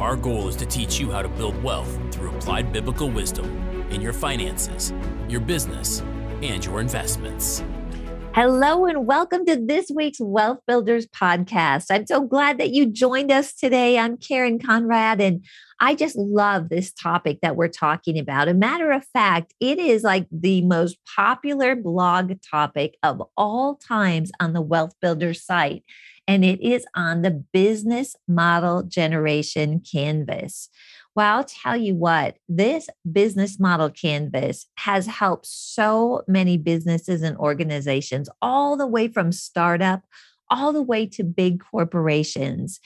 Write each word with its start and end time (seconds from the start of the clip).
our 0.00 0.16
goal 0.16 0.48
is 0.48 0.56
to 0.56 0.66
teach 0.66 0.98
you 0.98 1.10
how 1.10 1.22
to 1.22 1.28
build 1.28 1.60
wealth 1.62 1.98
through 2.12 2.30
applied 2.34 2.72
biblical 2.72 3.10
wisdom 3.10 3.46
in 3.90 4.00
your 4.00 4.12
finances, 4.12 4.92
your 5.28 5.40
business, 5.40 6.00
and 6.42 6.64
your 6.64 6.80
investments. 6.80 7.62
Hello, 8.34 8.86
and 8.86 9.06
welcome 9.06 9.44
to 9.44 9.56
this 9.56 9.90
week's 9.94 10.18
Wealth 10.18 10.60
Builders 10.66 11.06
podcast. 11.06 11.86
I'm 11.90 12.06
so 12.06 12.22
glad 12.22 12.58
that 12.58 12.70
you 12.70 12.86
joined 12.86 13.30
us 13.30 13.52
today. 13.52 13.98
I'm 13.98 14.16
Karen 14.16 14.58
Conrad, 14.58 15.20
and 15.20 15.44
I 15.78 15.94
just 15.94 16.16
love 16.16 16.70
this 16.70 16.92
topic 16.92 17.40
that 17.42 17.56
we're 17.56 17.68
talking 17.68 18.18
about. 18.18 18.48
A 18.48 18.54
matter 18.54 18.90
of 18.90 19.04
fact, 19.12 19.52
it 19.60 19.78
is 19.78 20.02
like 20.02 20.26
the 20.32 20.62
most 20.62 20.96
popular 21.14 21.76
blog 21.76 22.40
topic 22.50 22.96
of 23.02 23.22
all 23.36 23.76
times 23.76 24.32
on 24.40 24.54
the 24.54 24.62
Wealth 24.62 24.94
Builders 25.02 25.44
site 25.44 25.84
and 26.26 26.44
it 26.44 26.60
is 26.60 26.84
on 26.94 27.22
the 27.22 27.30
business 27.30 28.16
model 28.28 28.82
generation 28.82 29.80
canvas. 29.80 30.68
Well, 31.14 31.36
I'll 31.38 31.44
tell 31.44 31.76
you 31.76 31.94
what, 31.94 32.36
this 32.48 32.88
business 33.10 33.60
model 33.60 33.90
canvas 33.90 34.66
has 34.78 35.06
helped 35.06 35.46
so 35.46 36.22
many 36.26 36.56
businesses 36.56 37.22
and 37.22 37.36
organizations, 37.36 38.30
all 38.40 38.76
the 38.76 38.86
way 38.86 39.08
from 39.08 39.30
startup 39.30 40.02
all 40.52 40.72
the 40.72 40.82
way 40.82 41.06
to 41.06 41.24
big 41.24 41.62
corporations 41.64 42.78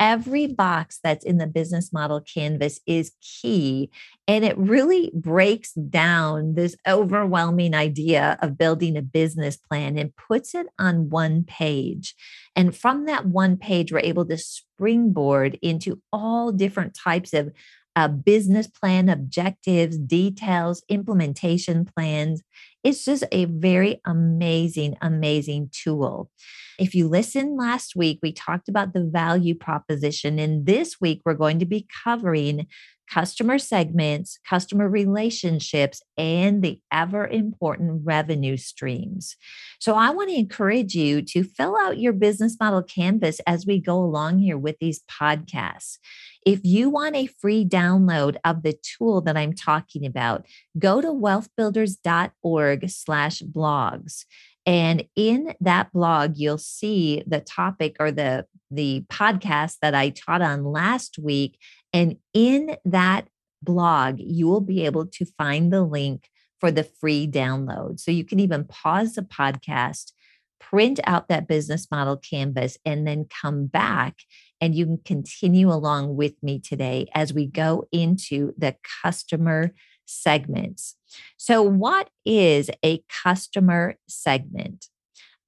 every 0.00 0.46
box 0.46 0.98
that's 1.04 1.24
in 1.24 1.36
the 1.36 1.46
business 1.46 1.92
model 1.92 2.22
canvas 2.22 2.80
is 2.86 3.12
key. 3.20 3.90
And 4.26 4.44
it 4.44 4.56
really 4.56 5.12
breaks 5.14 5.72
down 5.74 6.54
this 6.54 6.74
overwhelming 6.88 7.74
idea 7.74 8.38
of 8.40 8.56
building 8.56 8.96
a 8.96 9.02
business 9.02 9.58
plan 9.58 9.98
and 9.98 10.16
puts 10.16 10.54
it 10.54 10.66
on 10.78 11.10
one 11.10 11.44
page. 11.44 12.14
And 12.56 12.74
from 12.74 13.04
that 13.04 13.26
one 13.26 13.58
page, 13.58 13.92
we're 13.92 14.00
able 14.00 14.24
to 14.26 14.38
springboard 14.38 15.58
into 15.60 16.00
all 16.12 16.50
different 16.50 16.94
types 16.94 17.34
of 17.34 17.52
uh, 17.96 18.08
business 18.08 18.66
plan 18.66 19.08
objectives, 19.08 19.98
details, 19.98 20.82
implementation 20.88 21.84
plans. 21.84 22.42
It's 22.82 23.04
just 23.04 23.24
a 23.32 23.44
very 23.46 24.00
amazing, 24.06 24.96
amazing 25.02 25.70
tool. 25.72 26.30
If 26.78 26.94
you 26.94 27.08
listened 27.08 27.58
last 27.58 27.94
week, 27.94 28.20
we 28.22 28.32
talked 28.32 28.68
about 28.68 28.94
the 28.94 29.04
value 29.04 29.54
proposition. 29.54 30.38
And 30.38 30.64
this 30.64 31.00
week, 31.00 31.20
we're 31.24 31.34
going 31.34 31.58
to 31.58 31.66
be 31.66 31.86
covering 32.04 32.66
customer 33.12 33.58
segments, 33.58 34.38
customer 34.48 34.88
relationships, 34.88 36.02
and 36.16 36.62
the 36.62 36.80
ever 36.92 37.26
important 37.26 38.02
revenue 38.04 38.56
streams. 38.56 39.36
So, 39.80 39.94
I 39.94 40.10
want 40.10 40.30
to 40.30 40.36
encourage 40.36 40.94
you 40.94 41.22
to 41.22 41.42
fill 41.42 41.76
out 41.76 41.98
your 41.98 42.12
business 42.12 42.56
model 42.60 42.82
canvas 42.82 43.40
as 43.46 43.66
we 43.66 43.80
go 43.80 43.98
along 43.98 44.38
here 44.38 44.58
with 44.58 44.76
these 44.80 45.02
podcasts. 45.10 45.98
If 46.46 46.60
you 46.64 46.88
want 46.88 47.16
a 47.16 47.26
free 47.26 47.66
download 47.66 48.36
of 48.44 48.62
the 48.62 48.78
tool 48.82 49.20
that 49.22 49.36
I'm 49.36 49.54
talking 49.54 50.06
about, 50.06 50.46
go 50.78 51.00
to 51.00 51.08
wealthbuilders.org 51.08 52.90
slash 52.90 53.42
blogs. 53.42 54.24
And 54.66 55.04
in 55.16 55.54
that 55.60 55.92
blog, 55.92 56.34
you'll 56.36 56.58
see 56.58 57.22
the 57.26 57.40
topic 57.40 57.96
or 57.98 58.12
the, 58.12 58.46
the 58.70 59.04
podcast 59.10 59.76
that 59.82 59.94
I 59.94 60.10
taught 60.10 60.42
on 60.42 60.64
last 60.64 61.18
week. 61.18 61.58
And 61.92 62.16
in 62.32 62.76
that 62.84 63.28
blog, 63.62 64.16
you 64.18 64.46
will 64.46 64.60
be 64.60 64.84
able 64.84 65.06
to 65.06 65.24
find 65.24 65.72
the 65.72 65.82
link 65.82 66.28
for 66.58 66.70
the 66.70 66.84
free 66.84 67.26
download. 67.26 68.00
So 68.00 68.10
you 68.10 68.24
can 68.24 68.38
even 68.40 68.64
pause 68.64 69.14
the 69.14 69.22
podcast, 69.22 70.12
print 70.60 71.00
out 71.04 71.28
that 71.28 71.48
business 71.48 71.90
model 71.90 72.16
canvas, 72.16 72.78
and 72.84 73.06
then 73.06 73.26
come 73.42 73.66
back 73.66 74.16
and 74.60 74.74
you 74.74 74.84
can 74.84 74.98
continue 74.98 75.70
along 75.70 76.16
with 76.16 76.34
me 76.42 76.58
today 76.58 77.08
as 77.14 77.32
we 77.32 77.46
go 77.46 77.88
into 77.90 78.52
the 78.58 78.76
customer 79.02 79.72
segments. 80.04 80.96
So, 81.36 81.62
what 81.62 82.10
is 82.24 82.70
a 82.84 83.02
customer 83.22 83.96
segment? 84.06 84.86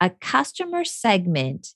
A 0.01 0.11
customer 0.11 0.85
segment 0.85 1.69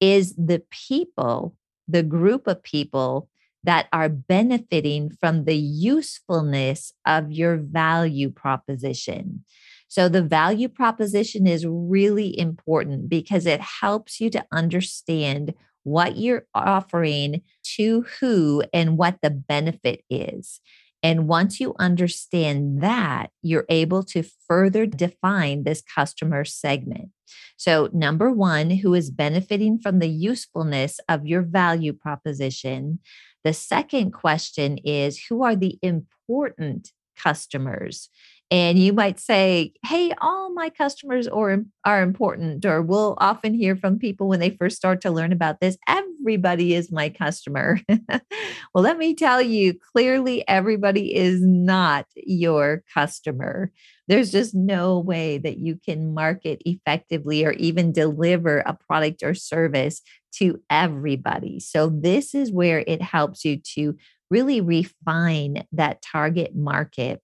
is 0.00 0.34
the 0.36 0.62
people, 0.70 1.56
the 1.88 2.02
group 2.02 2.46
of 2.46 2.62
people 2.62 3.28
that 3.64 3.88
are 3.92 4.08
benefiting 4.08 5.10
from 5.10 5.44
the 5.44 5.56
usefulness 5.56 6.92
of 7.06 7.32
your 7.32 7.56
value 7.56 8.30
proposition. 8.30 9.44
So, 9.88 10.08
the 10.08 10.22
value 10.22 10.68
proposition 10.68 11.46
is 11.46 11.66
really 11.66 12.38
important 12.38 13.08
because 13.08 13.46
it 13.46 13.60
helps 13.60 14.20
you 14.20 14.30
to 14.30 14.44
understand 14.52 15.54
what 15.84 16.16
you're 16.16 16.46
offering 16.54 17.42
to 17.76 18.04
who 18.18 18.64
and 18.72 18.98
what 18.98 19.18
the 19.22 19.30
benefit 19.30 20.02
is. 20.10 20.60
And 21.04 21.28
once 21.28 21.60
you 21.60 21.74
understand 21.78 22.80
that, 22.82 23.28
you're 23.42 23.66
able 23.68 24.02
to 24.04 24.24
further 24.48 24.86
define 24.86 25.64
this 25.64 25.82
customer 25.82 26.46
segment. 26.46 27.10
So, 27.58 27.90
number 27.92 28.32
one, 28.32 28.70
who 28.70 28.94
is 28.94 29.10
benefiting 29.10 29.78
from 29.78 29.98
the 29.98 30.08
usefulness 30.08 30.98
of 31.08 31.26
your 31.26 31.42
value 31.42 31.92
proposition. 31.92 33.00
The 33.44 33.52
second 33.52 34.12
question 34.12 34.78
is 34.78 35.26
who 35.28 35.42
are 35.44 35.54
the 35.54 35.78
important 35.82 36.92
customers? 37.16 38.08
And 38.50 38.78
you 38.78 38.92
might 38.92 39.18
say, 39.18 39.72
hey, 39.84 40.12
all 40.20 40.52
my 40.52 40.70
customers 40.70 41.26
are, 41.26 41.58
are 41.84 42.02
important, 42.02 42.64
or 42.64 42.82
we'll 42.82 43.16
often 43.18 43.54
hear 43.54 43.74
from 43.74 43.98
people 43.98 44.28
when 44.28 44.38
they 44.38 44.50
first 44.50 44.76
start 44.76 45.00
to 45.00 45.10
learn 45.10 45.32
about 45.32 45.60
this 45.60 45.76
everybody 45.88 46.74
is 46.74 46.92
my 46.92 47.08
customer. 47.08 47.80
well, 48.08 48.84
let 48.84 48.96
me 48.98 49.14
tell 49.14 49.42
you 49.42 49.74
clearly, 49.92 50.46
everybody 50.48 51.14
is 51.14 51.40
not 51.42 52.06
your 52.16 52.82
customer. 52.92 53.72
There's 54.08 54.30
just 54.30 54.54
no 54.54 55.00
way 55.00 55.38
that 55.38 55.58
you 55.58 55.78
can 55.84 56.14
market 56.14 56.62
effectively 56.64 57.44
or 57.44 57.52
even 57.52 57.92
deliver 57.92 58.58
a 58.58 58.74
product 58.74 59.22
or 59.22 59.34
service 59.34 60.00
to 60.36 60.60
everybody. 60.70 61.60
So, 61.60 61.88
this 61.88 62.34
is 62.34 62.52
where 62.52 62.84
it 62.86 63.02
helps 63.02 63.44
you 63.44 63.58
to 63.74 63.96
really 64.30 64.60
refine 64.60 65.64
that 65.72 66.02
target 66.02 66.54
market 66.56 67.20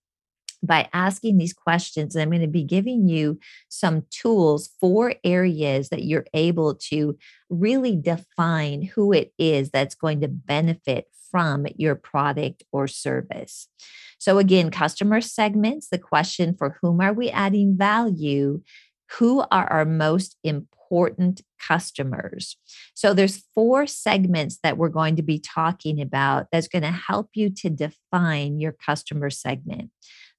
by 0.63 0.89
asking 0.93 1.37
these 1.37 1.53
questions. 1.53 2.15
I'm 2.15 2.29
going 2.29 2.41
to 2.41 2.47
be 2.47 2.63
giving 2.63 3.07
you 3.07 3.39
some 3.69 4.03
tools 4.09 4.69
for 4.79 5.15
areas 5.23 5.89
that 5.89 6.03
you're 6.03 6.27
able 6.33 6.75
to 6.89 7.17
really 7.49 7.95
define 7.95 8.83
who 8.83 9.11
it 9.11 9.33
is 9.37 9.71
that's 9.71 9.95
going 9.95 10.21
to 10.21 10.27
benefit 10.27 11.07
from 11.31 11.65
your 11.77 11.95
product 11.95 12.63
or 12.71 12.87
service. 12.87 13.67
So, 14.19 14.37
again, 14.37 14.69
customer 14.69 15.21
segments, 15.21 15.87
the 15.89 15.97
question 15.97 16.55
for 16.55 16.77
whom 16.81 17.01
are 17.01 17.13
we 17.13 17.31
adding 17.31 17.77
value? 17.77 18.61
Who 19.17 19.41
are 19.51 19.65
our 19.65 19.85
most 19.85 20.37
important 20.43 21.41
customers? 21.59 22.55
So, 22.93 23.13
there's 23.13 23.43
four 23.55 23.87
segments 23.87 24.59
that 24.61 24.77
we're 24.77 24.89
going 24.89 25.15
to 25.15 25.23
be 25.23 25.39
talking 25.39 26.01
about 26.01 26.47
that's 26.51 26.67
going 26.67 26.83
to 26.83 26.91
help 26.91 27.29
you 27.33 27.49
to 27.49 27.69
define 27.69 28.59
your 28.59 28.73
customer 28.73 29.29
segment. 29.29 29.89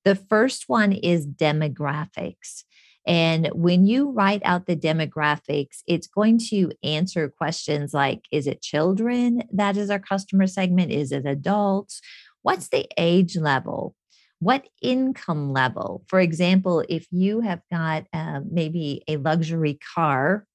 The 0.04 0.14
first 0.14 0.64
one 0.68 0.92
is 0.92 1.26
demographics. 1.26 2.64
And 3.06 3.48
when 3.52 3.84
you 3.86 4.10
write 4.10 4.42
out 4.44 4.66
the 4.66 4.76
demographics, 4.76 5.82
it's 5.86 6.06
going 6.06 6.38
to 6.50 6.70
answer 6.82 7.28
questions 7.28 7.92
like 7.92 8.22
Is 8.30 8.46
it 8.46 8.62
children 8.62 9.42
that 9.52 9.76
is 9.76 9.90
our 9.90 9.98
customer 9.98 10.46
segment? 10.46 10.92
Is 10.92 11.12
it 11.12 11.26
adults? 11.26 12.00
What's 12.42 12.68
the 12.68 12.88
age 12.96 13.36
level? 13.36 13.94
What 14.38 14.68
income 14.80 15.52
level? 15.52 16.04
For 16.08 16.20
example, 16.20 16.84
if 16.88 17.06
you 17.12 17.40
have 17.40 17.60
got 17.70 18.06
uh, 18.12 18.40
maybe 18.50 19.02
a 19.06 19.16
luxury 19.16 19.78
car, 19.94 20.46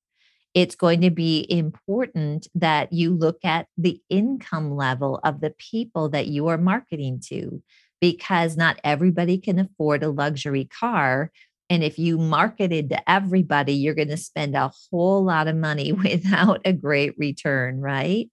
it's 0.53 0.75
going 0.75 1.01
to 1.01 1.11
be 1.11 1.45
important 1.50 2.47
that 2.55 2.91
you 2.91 3.13
look 3.13 3.45
at 3.45 3.67
the 3.77 4.01
income 4.09 4.75
level 4.75 5.19
of 5.23 5.39
the 5.39 5.53
people 5.57 6.09
that 6.09 6.27
you 6.27 6.47
are 6.47 6.57
marketing 6.57 7.21
to 7.27 7.61
because 7.99 8.57
not 8.57 8.79
everybody 8.83 9.38
can 9.38 9.59
afford 9.59 10.03
a 10.03 10.09
luxury 10.09 10.65
car. 10.65 11.31
And 11.69 11.83
if 11.83 11.99
you 11.99 12.17
marketed 12.17 12.89
to 12.89 13.09
everybody, 13.09 13.73
you're 13.73 13.95
going 13.95 14.07
to 14.09 14.17
spend 14.17 14.55
a 14.55 14.71
whole 14.89 15.23
lot 15.23 15.47
of 15.47 15.55
money 15.55 15.91
without 16.03 16.61
a 16.65 16.73
great 16.73 17.13
return, 17.17 17.81
right? 17.81 18.29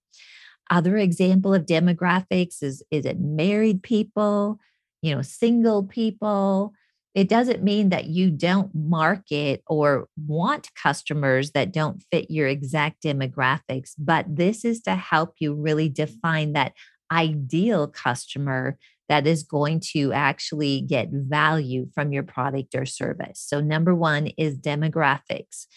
Other 0.69 0.97
example 0.97 1.53
of 1.53 1.65
demographics 1.65 2.63
is 2.63 2.83
is 2.89 3.05
it 3.05 3.19
married 3.19 3.83
people, 3.83 4.59
you 5.01 5.13
know, 5.13 5.21
single 5.21 5.83
people? 5.83 6.73
It 7.13 7.29
doesn't 7.29 7.63
mean 7.63 7.89
that 7.89 8.07
you 8.07 8.29
don't 8.29 8.73
market 8.75 9.63
or 9.67 10.07
want 10.17 10.69
customers 10.75 11.51
that 11.51 11.71
don't 11.71 12.03
fit 12.11 12.29
your 12.29 12.47
exact 12.47 13.03
demographics, 13.03 13.91
but 13.97 14.25
this 14.27 14.65
is 14.65 14.81
to 14.81 14.95
help 14.95 15.35
you 15.39 15.53
really 15.53 15.87
define 15.87 16.53
that 16.53 16.73
ideal 17.11 17.87
customer 17.87 18.77
that 19.09 19.27
is 19.27 19.43
going 19.43 19.81
to 19.91 20.11
actually 20.13 20.81
get 20.81 21.09
value 21.11 21.87
from 21.93 22.11
your 22.11 22.23
product 22.23 22.75
or 22.75 22.85
service. 22.85 23.43
So, 23.45 23.59
number 23.59 23.93
one 23.93 24.27
is 24.37 24.57
demographics. 24.57 25.67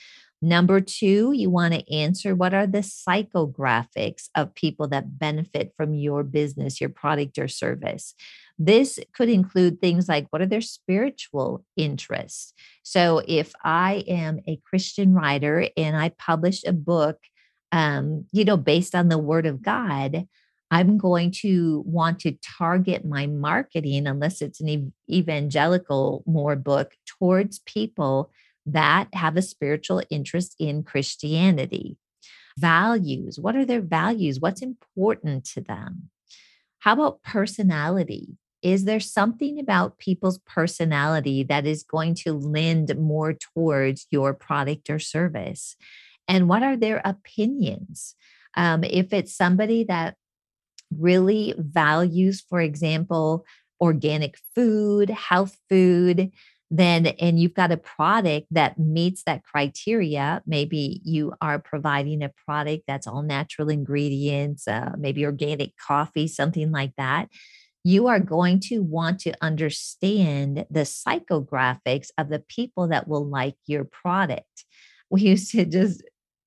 Number 0.40 0.80
two, 0.80 1.32
you 1.32 1.50
want 1.50 1.74
to 1.74 1.92
answer 1.92 2.34
what 2.34 2.54
are 2.54 2.66
the 2.66 2.78
psychographics 2.78 4.28
of 4.36 4.54
people 4.54 4.86
that 4.88 5.18
benefit 5.18 5.72
from 5.76 5.94
your 5.94 6.22
business, 6.22 6.80
your 6.80 6.90
product 6.90 7.38
or 7.38 7.48
service. 7.48 8.14
This 8.56 9.00
could 9.12 9.28
include 9.28 9.80
things 9.80 10.08
like 10.08 10.28
what 10.30 10.40
are 10.40 10.46
their 10.46 10.60
spiritual 10.60 11.64
interests? 11.76 12.54
So, 12.84 13.22
if 13.26 13.52
I 13.64 14.04
am 14.06 14.40
a 14.46 14.60
Christian 14.64 15.12
writer 15.12 15.68
and 15.76 15.96
I 15.96 16.10
publish 16.10 16.62
a 16.64 16.72
book, 16.72 17.18
um, 17.72 18.26
you 18.32 18.44
know, 18.44 18.56
based 18.56 18.94
on 18.94 19.08
the 19.08 19.18
word 19.18 19.44
of 19.44 19.60
God, 19.60 20.26
I'm 20.70 20.98
going 20.98 21.30
to 21.42 21.82
want 21.86 22.20
to 22.20 22.36
target 22.58 23.04
my 23.04 23.26
marketing, 23.26 24.06
unless 24.06 24.42
it's 24.42 24.60
an 24.60 24.92
evangelical 25.10 26.22
more 26.26 26.56
book, 26.56 26.92
towards 27.06 27.60
people 27.60 28.30
that 28.66 29.08
have 29.14 29.36
a 29.36 29.42
spiritual 29.42 30.02
interest 30.10 30.54
in 30.58 30.82
Christianity. 30.82 31.96
Values 32.58 33.38
what 33.38 33.56
are 33.56 33.64
their 33.64 33.80
values? 33.80 34.40
What's 34.40 34.62
important 34.62 35.44
to 35.46 35.60
them? 35.60 36.10
How 36.80 36.92
about 36.94 37.22
personality? 37.22 38.36
Is 38.60 38.84
there 38.84 39.00
something 39.00 39.60
about 39.60 39.98
people's 39.98 40.38
personality 40.38 41.44
that 41.44 41.64
is 41.64 41.84
going 41.84 42.14
to 42.16 42.32
lend 42.32 42.96
more 42.98 43.32
towards 43.32 44.06
your 44.10 44.34
product 44.34 44.90
or 44.90 44.98
service? 44.98 45.76
And 46.26 46.48
what 46.48 46.62
are 46.62 46.76
their 46.76 47.00
opinions? 47.04 48.16
Um, 48.56 48.82
if 48.82 49.12
it's 49.12 49.34
somebody 49.34 49.84
that 49.84 50.16
really 50.96 51.54
values, 51.58 52.44
for 52.48 52.60
example, 52.60 53.44
organic 53.80 54.38
food, 54.54 55.10
health 55.10 55.56
food, 55.68 56.30
then 56.70 57.06
and 57.06 57.40
you've 57.40 57.54
got 57.54 57.72
a 57.72 57.76
product 57.76 58.46
that 58.50 58.78
meets 58.78 59.22
that 59.24 59.42
criteria. 59.42 60.42
Maybe 60.46 61.00
you 61.04 61.32
are 61.40 61.58
providing 61.58 62.22
a 62.22 62.32
product 62.44 62.84
that's 62.86 63.06
all 63.06 63.22
natural 63.22 63.70
ingredients 63.70 64.68
uh, 64.68 64.92
maybe 64.98 65.24
organic 65.24 65.76
coffee 65.78 66.28
something 66.28 66.70
like 66.70 66.92
that. 66.98 67.28
You 67.84 68.08
are 68.08 68.20
going 68.20 68.60
to 68.60 68.80
want 68.80 69.20
to 69.20 69.32
understand 69.40 70.66
the 70.70 70.80
psychographics 70.80 72.08
of 72.18 72.28
the 72.28 72.40
people 72.40 72.88
that 72.88 73.08
will 73.08 73.26
like 73.26 73.56
your 73.66 73.84
product. 73.84 74.44
We 75.10 75.22
used 75.22 75.52
to 75.52 75.64
just 75.64 76.02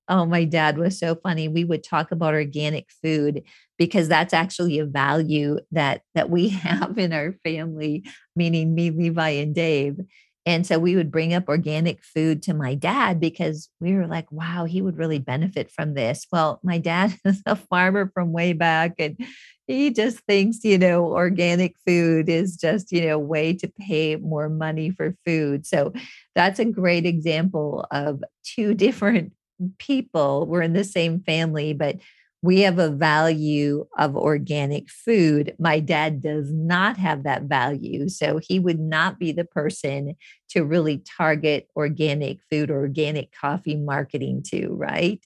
Oh, 0.08 0.26
my 0.26 0.44
dad 0.44 0.78
was 0.78 0.98
so 0.98 1.14
funny. 1.14 1.48
We 1.48 1.64
would 1.64 1.84
talk 1.84 2.10
about 2.10 2.34
organic 2.34 2.88
food 3.02 3.42
because 3.78 4.08
that's 4.08 4.34
actually 4.34 4.78
a 4.78 4.84
value 4.84 5.58
that 5.70 6.02
that 6.14 6.28
we 6.30 6.48
have 6.50 6.98
in 6.98 7.12
our 7.12 7.32
family, 7.44 8.04
meaning 8.36 8.74
me, 8.74 8.90
Levi, 8.90 9.28
and 9.30 9.54
Dave. 9.54 9.98
And 10.44 10.66
so 10.66 10.80
we 10.80 10.96
would 10.96 11.12
bring 11.12 11.32
up 11.34 11.48
organic 11.48 12.02
food 12.02 12.42
to 12.44 12.54
my 12.54 12.74
dad 12.74 13.20
because 13.20 13.70
we 13.80 13.94
were 13.94 14.08
like, 14.08 14.30
wow, 14.32 14.64
he 14.64 14.82
would 14.82 14.96
really 14.98 15.20
benefit 15.20 15.70
from 15.70 15.94
this. 15.94 16.26
Well, 16.32 16.58
my 16.64 16.78
dad 16.78 17.14
is 17.24 17.40
a 17.46 17.54
farmer 17.54 18.10
from 18.12 18.32
way 18.32 18.52
back 18.52 18.94
and 18.98 19.16
he 19.68 19.90
just 19.90 20.18
thinks, 20.26 20.64
you 20.64 20.78
know, 20.78 21.06
organic 21.06 21.76
food 21.86 22.28
is 22.28 22.56
just, 22.56 22.90
you 22.90 23.02
know, 23.06 23.18
way 23.18 23.52
to 23.54 23.68
pay 23.68 24.16
more 24.16 24.48
money 24.48 24.90
for 24.90 25.16
food. 25.24 25.64
So 25.64 25.92
that's 26.34 26.58
a 26.58 26.64
great 26.64 27.06
example 27.06 27.86
of 27.92 28.22
two 28.44 28.74
different 28.74 29.32
people. 29.78 30.46
We're 30.46 30.62
in 30.62 30.72
the 30.72 30.84
same 30.84 31.20
family, 31.20 31.72
but 31.72 31.96
we 32.42 32.62
have 32.62 32.80
a 32.80 32.90
value 32.90 33.86
of 33.98 34.16
organic 34.16 34.90
food. 34.90 35.54
My 35.60 35.78
dad 35.78 36.20
does 36.20 36.52
not 36.52 36.96
have 36.96 37.22
that 37.22 37.44
value. 37.44 38.08
So 38.08 38.40
he 38.42 38.58
would 38.58 38.80
not 38.80 39.20
be 39.20 39.30
the 39.30 39.44
person 39.44 40.16
to 40.50 40.64
really 40.64 40.98
target 40.98 41.68
organic 41.76 42.38
food 42.50 42.68
or 42.68 42.80
organic 42.80 43.32
coffee 43.32 43.76
marketing 43.76 44.42
to, 44.48 44.70
right? 44.70 45.24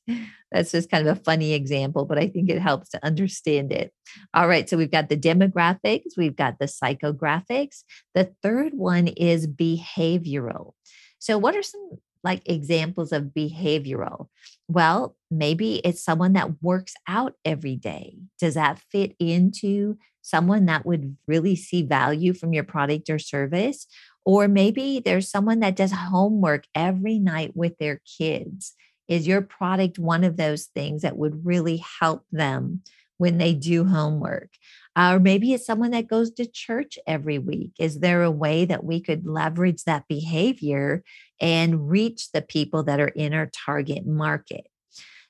That's 0.52 0.72
just 0.72 0.90
kind 0.90 1.08
of 1.08 1.16
a 1.16 1.20
funny 1.20 1.54
example, 1.54 2.04
but 2.04 2.18
I 2.18 2.28
think 2.28 2.50
it 2.50 2.60
helps 2.60 2.90
to 2.90 3.04
understand 3.04 3.72
it. 3.72 3.92
All 4.34 4.46
right. 4.46 4.68
So 4.68 4.76
we've 4.76 4.90
got 4.90 5.08
the 5.08 5.16
demographics, 5.16 6.16
we've 6.16 6.36
got 6.36 6.58
the 6.58 6.66
psychographics. 6.66 7.82
The 8.14 8.30
third 8.42 8.74
one 8.74 9.08
is 9.08 9.46
behavioral. 9.46 10.74
So, 11.18 11.38
what 11.38 11.56
are 11.56 11.62
some 11.62 11.98
like 12.26 12.42
examples 12.44 13.12
of 13.12 13.32
behavioral? 13.34 14.26
Well, 14.68 15.16
maybe 15.30 15.76
it's 15.76 16.04
someone 16.04 16.32
that 16.32 16.60
works 16.60 16.94
out 17.06 17.34
every 17.44 17.76
day. 17.76 18.16
Does 18.38 18.54
that 18.54 18.80
fit 18.90 19.14
into 19.18 19.96
someone 20.22 20.66
that 20.66 20.84
would 20.84 21.16
really 21.28 21.54
see 21.54 21.82
value 21.82 22.34
from 22.34 22.52
your 22.52 22.64
product 22.64 23.08
or 23.08 23.18
service? 23.20 23.86
Or 24.24 24.48
maybe 24.48 25.00
there's 25.04 25.30
someone 25.30 25.60
that 25.60 25.76
does 25.76 25.92
homework 25.92 26.64
every 26.74 27.20
night 27.20 27.52
with 27.54 27.78
their 27.78 28.02
kids. 28.18 28.74
Is 29.06 29.28
your 29.28 29.40
product 29.40 30.00
one 30.00 30.24
of 30.24 30.36
those 30.36 30.64
things 30.64 31.02
that 31.02 31.16
would 31.16 31.46
really 31.46 31.82
help 32.00 32.24
them 32.32 32.82
when 33.18 33.38
they 33.38 33.54
do 33.54 33.84
homework? 33.84 34.50
Uh, 34.96 35.16
or 35.16 35.20
maybe 35.20 35.52
it's 35.52 35.66
someone 35.66 35.90
that 35.90 36.08
goes 36.08 36.30
to 36.30 36.46
church 36.46 36.98
every 37.06 37.38
week. 37.38 37.72
Is 37.78 38.00
there 38.00 38.22
a 38.22 38.30
way 38.30 38.64
that 38.64 38.82
we 38.82 39.00
could 39.00 39.26
leverage 39.26 39.84
that 39.84 40.08
behavior 40.08 41.04
and 41.38 41.90
reach 41.90 42.32
the 42.32 42.40
people 42.40 42.82
that 42.84 42.98
are 42.98 43.08
in 43.08 43.34
our 43.34 43.50
target 43.52 44.06
market? 44.06 44.66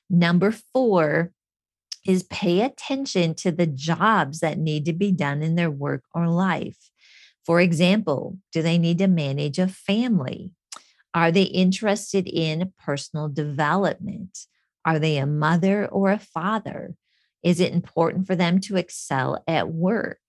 Number 0.09 0.55
four 0.73 1.33
is 2.05 2.23
pay 2.23 2.61
attention 2.61 3.35
to 3.35 3.51
the 3.51 3.67
jobs 3.67 4.39
that 4.39 4.57
need 4.57 4.85
to 4.85 4.93
be 4.93 5.11
done 5.11 5.41
in 5.41 5.55
their 5.55 5.69
work 5.69 6.03
or 6.15 6.29
life. 6.29 6.77
For 7.45 7.59
example, 7.59 8.37
do 8.53 8.61
they 8.61 8.77
need 8.77 8.99
to 8.99 9.07
manage 9.07 9.59
a 9.59 9.67
family? 9.67 10.53
Are 11.13 11.31
they 11.31 11.43
interested 11.43 12.27
in 12.27 12.71
personal 12.79 13.27
development? 13.27 14.37
Are 14.85 14.99
they 14.99 15.17
a 15.17 15.25
mother 15.25 15.85
or 15.87 16.11
a 16.11 16.19
father? 16.19 16.95
Is 17.43 17.59
it 17.59 17.73
important 17.73 18.27
for 18.27 18.35
them 18.35 18.59
to 18.61 18.77
excel 18.77 19.43
at 19.47 19.69
work? 19.69 20.19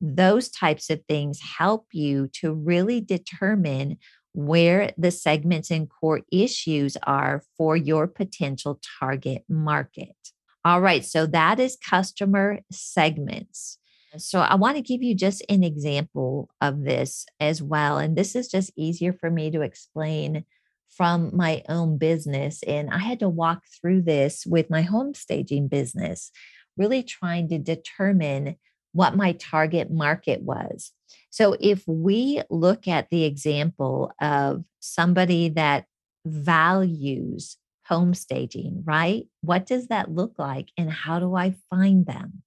Those 0.00 0.48
types 0.48 0.90
of 0.90 1.02
things 1.08 1.40
help 1.40 1.86
you 1.92 2.28
to 2.40 2.52
really 2.52 3.00
determine 3.00 3.98
where 4.32 4.92
the 4.98 5.10
segments 5.10 5.70
and 5.70 5.88
core 5.88 6.22
issues 6.32 6.96
are 7.04 7.42
for 7.56 7.76
your 7.76 8.06
potential 8.06 8.80
target 9.00 9.44
market. 9.48 10.16
All 10.64 10.80
right, 10.80 11.04
so 11.04 11.26
that 11.26 11.60
is 11.60 11.76
customer 11.76 12.60
segments. 12.72 13.78
So 14.16 14.40
I 14.40 14.54
want 14.54 14.76
to 14.76 14.82
give 14.82 15.02
you 15.02 15.14
just 15.14 15.44
an 15.48 15.64
example 15.64 16.48
of 16.60 16.84
this 16.84 17.26
as 17.40 17.62
well. 17.62 17.98
And 17.98 18.16
this 18.16 18.34
is 18.34 18.48
just 18.48 18.72
easier 18.76 19.12
for 19.12 19.30
me 19.30 19.50
to 19.50 19.60
explain 19.60 20.44
from 20.88 21.34
my 21.34 21.62
own 21.68 21.98
business. 21.98 22.62
And 22.62 22.90
I 22.90 22.98
had 22.98 23.20
to 23.20 23.28
walk 23.28 23.62
through 23.80 24.02
this 24.02 24.46
with 24.46 24.70
my 24.70 24.82
home 24.82 25.14
staging 25.14 25.68
business 25.68 26.30
really 26.76 27.02
trying 27.02 27.48
to 27.48 27.58
determine 27.58 28.56
what 28.92 29.16
my 29.16 29.32
target 29.32 29.90
market 29.90 30.42
was. 30.42 30.92
So 31.30 31.56
if 31.60 31.82
we 31.86 32.42
look 32.48 32.86
at 32.86 33.10
the 33.10 33.24
example 33.24 34.12
of 34.20 34.64
somebody 34.78 35.48
that 35.50 35.86
values 36.24 37.56
home 37.86 38.14
staging, 38.14 38.82
right? 38.86 39.26
What 39.42 39.66
does 39.66 39.88
that 39.88 40.10
look 40.10 40.38
like 40.38 40.68
and 40.78 40.90
how 40.90 41.18
do 41.18 41.34
I 41.34 41.56
find 41.70 42.06
them? 42.06 42.42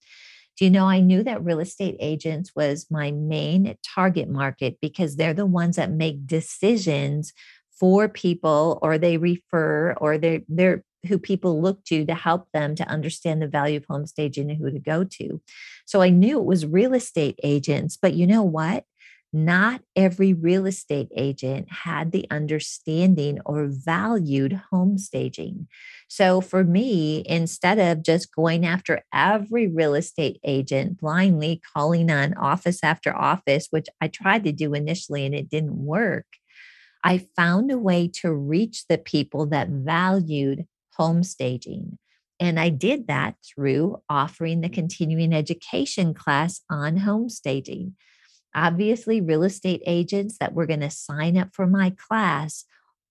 Do 0.57 0.65
you 0.65 0.71
know, 0.71 0.87
I 0.87 1.01
knew 1.01 1.21
that 1.23 1.43
real 1.43 1.59
estate 1.59 1.97
agents 1.99 2.53
was 2.55 2.87
my 2.89 3.11
main 3.11 3.77
target 3.83 4.27
market 4.27 4.77
because 4.81 5.15
they're 5.15 5.33
the 5.33 5.45
ones 5.45 5.75
that 5.75 5.91
make 5.91 6.25
decisions 6.25 7.33
for 7.79 8.09
people 8.09 8.79
or 8.81 8.97
they 8.97 9.17
refer 9.17 9.93
or 9.93 10.17
they're, 10.17 10.41
they're 10.47 10.83
who 11.07 11.19
people 11.19 11.61
look 11.61 11.83
to 11.85 12.05
to 12.05 12.15
help 12.15 12.47
them 12.53 12.75
to 12.75 12.87
understand 12.87 13.41
the 13.41 13.47
value 13.47 13.77
of 13.77 13.85
home 13.85 14.05
staging 14.05 14.49
and 14.49 14.59
who 14.59 14.71
to 14.71 14.79
go 14.79 15.03
to. 15.03 15.41
So 15.85 16.01
I 16.01 16.09
knew 16.09 16.39
it 16.39 16.45
was 16.45 16.65
real 16.65 16.93
estate 16.93 17.39
agents, 17.43 17.97
but 18.01 18.13
you 18.13 18.27
know 18.27 18.43
what? 18.43 18.85
Not 19.33 19.81
every 19.95 20.33
real 20.33 20.65
estate 20.65 21.09
agent 21.15 21.67
had 21.69 22.11
the 22.11 22.25
understanding 22.31 23.39
or 23.45 23.67
valued 23.67 24.61
home 24.71 24.97
staging. 24.97 25.67
So 26.07 26.39
for 26.39 26.63
me, 26.63 27.23
instead 27.25 27.77
of 27.77 28.03
just 28.03 28.33
going 28.33 28.65
after 28.65 29.03
every 29.13 29.67
real 29.67 29.95
estate 29.95 30.39
agent 30.45 30.99
blindly 30.99 31.61
calling 31.75 32.09
on 32.09 32.35
office 32.35 32.79
after 32.83 33.15
office, 33.15 33.67
which 33.69 33.87
I 33.99 34.07
tried 34.07 34.45
to 34.45 34.53
do 34.53 34.73
initially 34.73 35.25
and 35.25 35.35
it 35.35 35.49
didn't 35.49 35.75
work, 35.75 36.25
I 37.03 37.27
found 37.35 37.69
a 37.69 37.77
way 37.77 38.07
to 38.15 38.33
reach 38.33 38.85
the 38.87 38.97
people 38.97 39.45
that 39.47 39.69
valued 39.69 40.65
home 40.97 41.23
staging. 41.23 41.97
And 42.39 42.59
I 42.59 42.69
did 42.69 43.07
that 43.07 43.35
through 43.43 44.01
offering 44.09 44.61
the 44.61 44.69
mm. 44.69 44.73
continuing 44.73 45.33
education 45.33 46.13
class 46.13 46.61
on 46.69 46.97
home 46.97 47.29
staging. 47.29 47.95
Obviously, 48.55 49.21
real 49.21 49.43
estate 49.43 49.81
agents 49.85 50.37
that 50.39 50.53
were 50.53 50.65
going 50.65 50.79
to 50.81 50.89
sign 50.89 51.37
up 51.37 51.49
for 51.53 51.67
my 51.67 51.91
class 51.91 52.65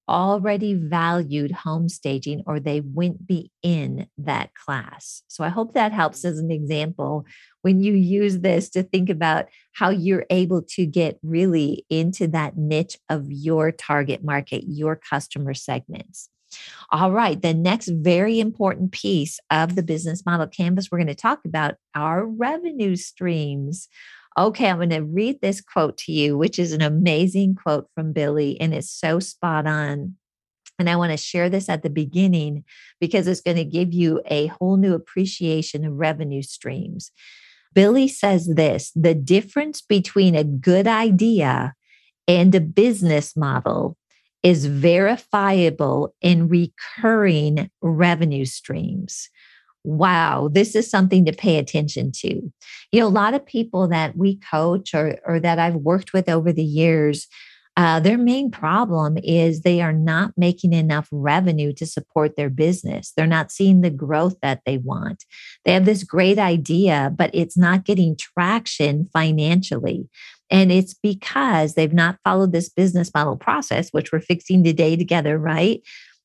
already 0.09 0.75
valued 0.75 1.51
home 1.51 1.89
staging 1.89 2.43
or 2.47 2.61
they 2.61 2.81
wouldn't 2.81 3.27
be 3.27 3.51
in 3.63 4.07
that 4.17 4.55
class. 4.55 5.23
So 5.27 5.43
I 5.43 5.49
hope 5.49 5.75
that 5.75 5.93
helps 5.93 6.21
mm. 6.21 6.31
as 6.31 6.39
an 6.39 6.51
example 6.51 7.27
when 7.63 7.81
you 7.81 7.93
use 7.95 8.41
this 8.41 8.71
to 8.71 8.85
think 8.85 9.11
about 9.11 9.47
how 9.73 9.91
you're 9.91 10.27
able 10.31 10.63
to 10.63 10.87
get 10.87 11.19
really 11.23 11.85
into 11.91 12.29
that 12.29 12.57
niche 12.57 12.99
of 13.09 13.27
your 13.29 13.73
target 13.73 14.23
market, 14.23 14.65
your 14.69 14.95
customer 14.95 15.55
segments. 15.55 16.31
All 16.91 17.13
right, 17.13 17.41
the 17.41 17.55
next 17.55 17.89
very 17.89 18.39
important 18.39 18.93
piece 18.93 19.41
of 19.51 19.75
the 19.75 19.83
business 19.83 20.25
model 20.25 20.47
canvas 20.47 20.91
we're 20.91 20.99
going 20.99 21.09
to 21.09 21.15
talk 21.15 21.41
about 21.45 21.75
our 21.95 22.25
revenue 22.25 22.97
streams. 22.97 23.89
Okay, 24.39 24.69
I'm 24.69 24.77
going 24.77 24.91
to 24.91 25.03
read 25.03 25.41
this 25.41 25.61
quote 25.61 25.97
to 25.99 26.13
you, 26.13 26.37
which 26.37 26.59
is 26.59 26.73
an 26.73 26.83
amazing 26.83 27.55
quote 27.55 27.89
from 27.95 28.13
Billy, 28.13 28.61
and 28.61 28.75
it's 28.75 28.91
so 28.91 29.19
spot 29.19 29.67
on. 29.67 30.15
And 30.79 30.91
I 30.91 30.97
want 30.97 31.11
to 31.13 31.17
share 31.17 31.49
this 31.49 31.69
at 31.69 31.83
the 31.83 31.91
beginning 31.91 32.65
because 33.01 33.27
it's 33.27 33.41
going 33.41 33.57
to 33.57 33.65
give 33.65 33.95
you 33.95 34.21
a 34.27 34.49
whole 34.49 34.77
new 34.77 34.95
appreciation 34.95 35.87
of 35.87 35.95
revenue 35.95 36.43
streams. 36.43 37.11
Billy 37.75 38.09
says 38.09 38.47
this 38.47 38.93
the 38.95 39.15
difference 39.15 39.81
between 39.81 40.35
a 40.35 40.45
good 40.45 40.87
idea 40.87 41.75
and 42.29 42.55
a 42.55 42.61
business 42.61 43.37
model 43.37 43.97
is 44.47 44.67
verifiable 44.67 46.15
in 46.21 46.47
recurring 46.47 47.69
revenue 47.83 48.45
streams 48.45 49.29
wow, 49.87 50.49
this 50.51 50.75
is 50.75 50.91
something 50.91 51.25
to 51.25 51.33
pay 51.33 51.59
attention 51.59 52.11
to. 52.11 52.29
You 52.91 53.01
know, 53.01 53.07
a 53.07 53.09
lot 53.09 53.35
of 53.35 53.47
people 53.47 53.87
that 53.87 54.17
we 54.17 54.37
coach 54.39 54.93
or, 54.93 55.21
or 55.25 55.39
that 55.39 55.61
I've 55.61 55.77
worked 55.77 56.13
with 56.13 56.29
over 56.29 56.53
the 56.53 56.65
years, 56.65 57.29
uh, 57.77 58.01
their 58.01 58.17
main 58.17 58.51
problem 58.51 59.19
is 59.23 59.61
they 59.61 59.83
are 59.83 59.93
not 59.93 60.33
making 60.37 60.73
enough 60.73 61.09
revenue 61.13 61.75
to 61.75 61.85
support 61.85 62.35
their 62.37 62.49
business. 62.49 63.13
They're 63.15 63.27
not 63.27 63.53
seeing 63.53 63.83
the 63.83 63.91
growth 63.91 64.37
that 64.41 64.63
they 64.65 64.79
want. 64.79 65.25
They 65.65 65.73
have 65.73 65.85
this 65.85 66.03
great 66.03 66.39
idea, 66.39 67.13
but 67.15 67.31
it's 67.35 67.57
not 67.57 67.85
getting 67.85 68.17
traction 68.17 69.09
financially. 69.13 70.09
And 70.51 70.73
it's 70.73 70.95
because 70.95 71.75
they've 71.75 71.93
not 71.93 72.19
followed 72.25 72.53
this 72.53 72.71
business 72.71 73.11
model 73.15 73.37
process, 73.37 73.91
which 73.91 74.11
we're 74.11 74.21
fixing 74.21 74.65
today 74.65 74.97
together, 74.97 75.39
right? 75.39 75.83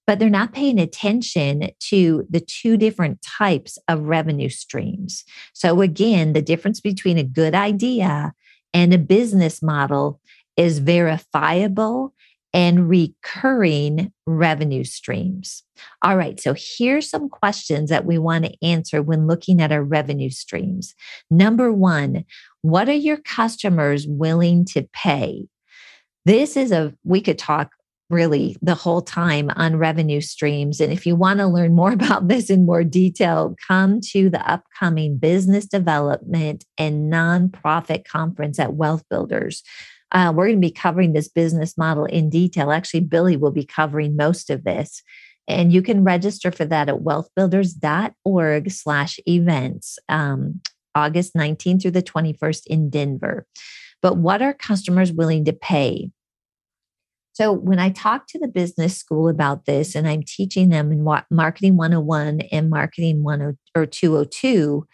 but 0.07 0.19
they're 0.19 0.29
not 0.29 0.51
paying 0.51 0.79
attention 0.79 1.69
to 1.79 2.25
the 2.29 2.41
two 2.41 2.75
different 2.75 3.21
types 3.21 3.77
of 3.87 4.01
revenue 4.01 4.49
streams. 4.49 5.23
So, 5.53 5.81
again, 5.81 6.33
the 6.33 6.41
difference 6.41 6.81
between 6.81 7.17
a 7.17 7.23
good 7.23 7.53
idea 7.53 8.33
and 8.73 8.93
a 8.93 8.97
business 8.97 9.61
model 9.61 10.19
is 10.57 10.79
verifiable 10.79 12.13
and 12.53 12.89
recurring 12.89 14.11
revenue 14.25 14.83
streams. 14.83 15.63
All 16.01 16.17
right, 16.17 16.39
so 16.39 16.53
here's 16.55 17.09
some 17.09 17.29
questions 17.29 17.89
that 17.89 18.05
we 18.05 18.17
want 18.17 18.45
to 18.45 18.65
answer 18.65 19.01
when 19.01 19.27
looking 19.27 19.61
at 19.61 19.71
our 19.71 19.83
revenue 19.83 20.29
streams. 20.29 20.93
Number 21.29 21.71
one, 21.71 22.25
what 22.61 22.89
are 22.89 22.93
your 22.93 23.17
customers 23.17 24.05
willing 24.07 24.65
to 24.65 24.87
pay? 24.93 25.47
This 26.25 26.57
is 26.57 26.71
a, 26.71 26.93
we 27.03 27.21
could 27.21 27.39
talk 27.39 27.71
really 28.11 28.57
the 28.61 28.75
whole 28.75 29.01
time 29.01 29.49
on 29.55 29.77
revenue 29.77 30.19
streams. 30.21 30.81
And 30.81 30.91
if 30.91 31.05
you 31.05 31.15
want 31.15 31.39
to 31.39 31.47
learn 31.47 31.73
more 31.73 31.91
about 31.93 32.27
this 32.27 32.49
in 32.49 32.65
more 32.65 32.83
detail, 32.83 33.55
come 33.65 34.01
to 34.11 34.29
the 34.29 34.47
upcoming 34.49 35.17
business 35.17 35.65
development 35.65 36.65
and 36.77 37.11
nonprofit 37.11 38.05
conference 38.05 38.59
at 38.59 38.73
Wealth 38.73 39.03
Builders. 39.09 39.63
Uh, 40.11 40.33
we're 40.35 40.47
going 40.47 40.61
to 40.61 40.67
be 40.67 40.71
covering 40.71 41.13
this 41.13 41.27
business 41.27 41.77
model 41.77 42.05
in 42.05 42.29
detail. 42.29 42.71
Actually, 42.71 43.01
Billy 43.01 43.37
will 43.37 43.51
be 43.51 43.65
covering 43.65 44.15
most 44.15 44.49
of 44.49 44.63
this. 44.63 45.01
And 45.47 45.73
you 45.73 45.81
can 45.81 46.03
register 46.03 46.51
for 46.51 46.65
that 46.65 46.89
at 46.89 46.99
wealthbuilders.org 46.99 48.71
slash 48.71 49.19
events, 49.27 49.99
um, 50.09 50.61
August 50.95 51.33
19th 51.33 51.81
through 51.81 51.91
the 51.91 52.03
21st 52.03 52.67
in 52.67 52.89
Denver. 52.89 53.45
But 54.01 54.17
what 54.17 54.41
are 54.41 54.53
customers 54.53 55.11
willing 55.11 55.45
to 55.45 55.53
pay? 55.53 56.11
So 57.33 57.51
when 57.53 57.79
I 57.79 57.89
talk 57.89 58.27
to 58.27 58.39
the 58.39 58.47
business 58.47 58.97
school 58.97 59.29
about 59.29 59.65
this 59.65 59.95
and 59.95 60.07
I'm 60.07 60.23
teaching 60.23 60.69
them 60.69 60.91
in 60.91 61.03
marketing 61.31 61.77
101 61.77 62.41
and 62.51 62.69
marketing 62.69 63.23
10 63.25 63.57
or 63.75 63.85
202, 63.85 64.85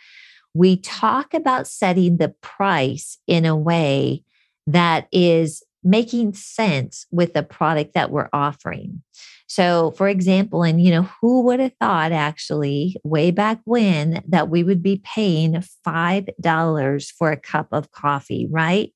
we 0.53 0.77
talk 0.77 1.33
about 1.33 1.67
setting 1.67 2.17
the 2.17 2.29
price 2.41 3.17
in 3.27 3.45
a 3.45 3.55
way 3.55 4.24
that 4.67 5.07
is 5.12 5.63
making 5.83 6.33
sense 6.33 7.05
with 7.12 7.33
the 7.33 7.43
product 7.43 7.93
that 7.93 8.12
we're 8.12 8.29
offering. 8.33 9.01
So, 9.47 9.91
for 9.91 10.09
example, 10.09 10.63
and 10.63 10.81
you 10.81 10.91
know, 10.91 11.09
who 11.21 11.41
would 11.43 11.62
have 11.62 11.71
thought 11.79 12.12
actually 12.12 12.97
way 13.03 13.31
back 13.31 13.62
when 13.63 14.21
that 14.27 14.50
we 14.50 14.63
would 14.63 14.83
be 14.83 15.01
paying 15.03 15.63
$5 15.88 17.12
for 17.17 17.31
a 17.31 17.38
cup 17.38 17.67
of 17.71 17.91
coffee, 17.91 18.47
right? 18.51 18.93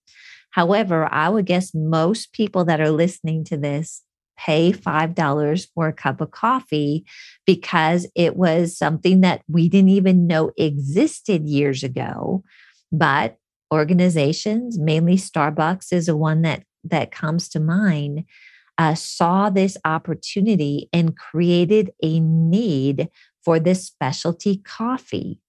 However, 0.52 1.08
I 1.10 1.30
would 1.30 1.46
guess 1.46 1.74
most 1.74 2.34
people 2.34 2.66
that 2.66 2.82
are 2.82 2.92
listening 2.92 3.46
to 3.46 3.58
this 3.58 4.04
pay 4.38 4.74
$5 4.74 5.68
for 5.74 5.88
a 5.88 5.94
cup 5.94 6.20
of 6.20 6.32
coffee 6.32 7.06
because 7.46 8.10
it 8.16 8.36
was 8.36 8.78
something 8.78 9.22
that 9.22 9.44
we 9.48 9.70
didn't 9.70 9.90
even 9.90 10.28
know 10.28 10.52
existed 10.58 11.48
years 11.48 11.84
ago. 11.84 12.44
But 12.92 13.38
organizations, 13.72 14.78
mainly 14.78 15.16
Starbucks 15.16 15.94
is 15.94 16.08
a 16.08 16.18
one 16.18 16.42
that 16.42 16.64
that 16.84 17.12
comes 17.12 17.48
to 17.50 17.60
mind, 17.60 18.24
uh, 18.78 18.96
saw 18.96 19.50
this 19.50 19.78
opportunity 19.86 20.90
and 20.92 21.16
created 21.16 21.92
a 22.02 22.20
need 22.20 23.10
for 23.44 23.60
this 23.60 23.86
specialty 23.86 24.58
coffee. 24.58 25.40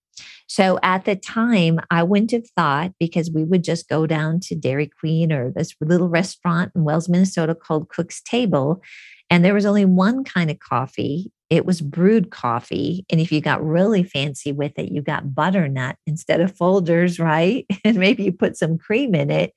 So 0.46 0.78
at 0.82 1.06
the 1.06 1.16
time, 1.16 1.80
I 1.90 2.02
wouldn't 2.02 2.32
have 2.32 2.48
thought 2.56 2.92
because 3.00 3.30
we 3.30 3.44
would 3.44 3.64
just 3.64 3.88
go 3.88 4.06
down 4.06 4.40
to 4.40 4.54
Dairy 4.54 4.90
Queen 5.00 5.32
or 5.32 5.50
this 5.50 5.74
little 5.80 6.08
restaurant 6.08 6.72
in 6.74 6.84
Wells, 6.84 7.08
Minnesota 7.08 7.54
called 7.54 7.88
Cook's 7.88 8.20
Table. 8.20 8.82
And 9.30 9.42
there 9.42 9.54
was 9.54 9.64
only 9.64 9.86
one 9.86 10.24
kind 10.24 10.50
of 10.50 10.58
coffee. 10.58 11.32
It 11.52 11.66
was 11.66 11.82
brewed 11.82 12.30
coffee. 12.30 13.04
And 13.10 13.20
if 13.20 13.30
you 13.30 13.42
got 13.42 13.62
really 13.62 14.02
fancy 14.02 14.52
with 14.52 14.72
it, 14.78 14.90
you 14.90 15.02
got 15.02 15.34
butternut 15.34 15.96
instead 16.06 16.40
of 16.40 16.56
Folgers, 16.56 17.22
right? 17.22 17.66
And 17.84 17.98
maybe 17.98 18.22
you 18.24 18.32
put 18.32 18.56
some 18.56 18.78
cream 18.78 19.14
in 19.14 19.30
it. 19.30 19.52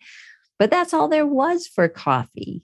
But 0.60 0.72
that's 0.72 0.94
all 0.94 1.08
there 1.08 1.26
was 1.26 1.68
for 1.68 1.88
coffee. 1.88 2.64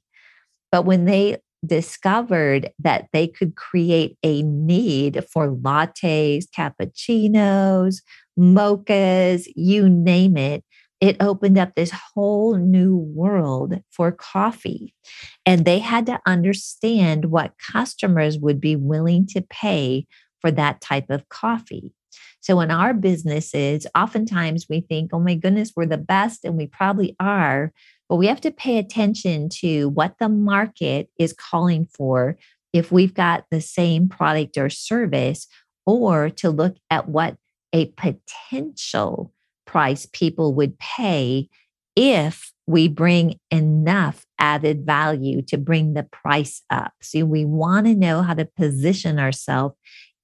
But 0.69 0.83
when 0.83 1.05
they 1.05 1.37
discovered 1.65 2.71
that 2.79 3.07
they 3.13 3.25
could 3.25 3.55
create 3.55 4.17
a 4.21 4.41
need 4.43 5.23
for 5.31 5.49
lattes, 5.49 6.43
cappuccinos, 6.53 8.01
mochas, 8.37 9.47
you 9.55 9.87
name 9.87 10.35
it. 10.35 10.65
It 11.01 11.17
opened 11.19 11.57
up 11.57 11.73
this 11.75 11.91
whole 11.91 12.55
new 12.55 12.95
world 12.95 13.81
for 13.89 14.11
coffee. 14.11 14.93
And 15.45 15.65
they 15.65 15.79
had 15.79 16.05
to 16.05 16.21
understand 16.27 17.25
what 17.25 17.55
customers 17.71 18.37
would 18.37 18.61
be 18.61 18.75
willing 18.75 19.25
to 19.27 19.41
pay 19.41 20.05
for 20.39 20.51
that 20.51 20.79
type 20.79 21.09
of 21.09 21.27
coffee. 21.27 21.91
So, 22.39 22.59
in 22.59 22.71
our 22.71 22.93
businesses, 22.93 23.87
oftentimes 23.95 24.67
we 24.69 24.81
think, 24.81 25.11
oh 25.13 25.19
my 25.19 25.35
goodness, 25.35 25.73
we're 25.75 25.85
the 25.85 25.97
best, 25.97 26.43
and 26.43 26.57
we 26.57 26.67
probably 26.67 27.15
are. 27.19 27.71
But 28.09 28.17
we 28.17 28.27
have 28.27 28.41
to 28.41 28.51
pay 28.51 28.77
attention 28.77 29.49
to 29.61 29.89
what 29.89 30.15
the 30.19 30.27
market 30.27 31.09
is 31.17 31.33
calling 31.33 31.87
for 31.95 32.37
if 32.73 32.91
we've 32.91 33.13
got 33.13 33.45
the 33.51 33.61
same 33.61 34.09
product 34.09 34.57
or 34.57 34.69
service, 34.69 35.47
or 35.85 36.29
to 36.29 36.49
look 36.49 36.75
at 36.89 37.07
what 37.07 37.37
a 37.73 37.87
potential 37.91 39.33
price 39.71 40.05
people 40.11 40.53
would 40.53 40.77
pay 40.79 41.47
if 41.95 42.51
we 42.67 42.89
bring 42.89 43.39
enough 43.49 44.25
added 44.37 44.85
value 44.85 45.41
to 45.41 45.57
bring 45.57 45.93
the 45.93 46.03
price 46.03 46.61
up. 46.69 46.91
So 47.01 47.23
we 47.23 47.45
want 47.45 47.87
to 47.87 47.95
know 47.95 48.21
how 48.21 48.33
to 48.33 48.45
position 48.45 49.17
ourselves 49.17 49.75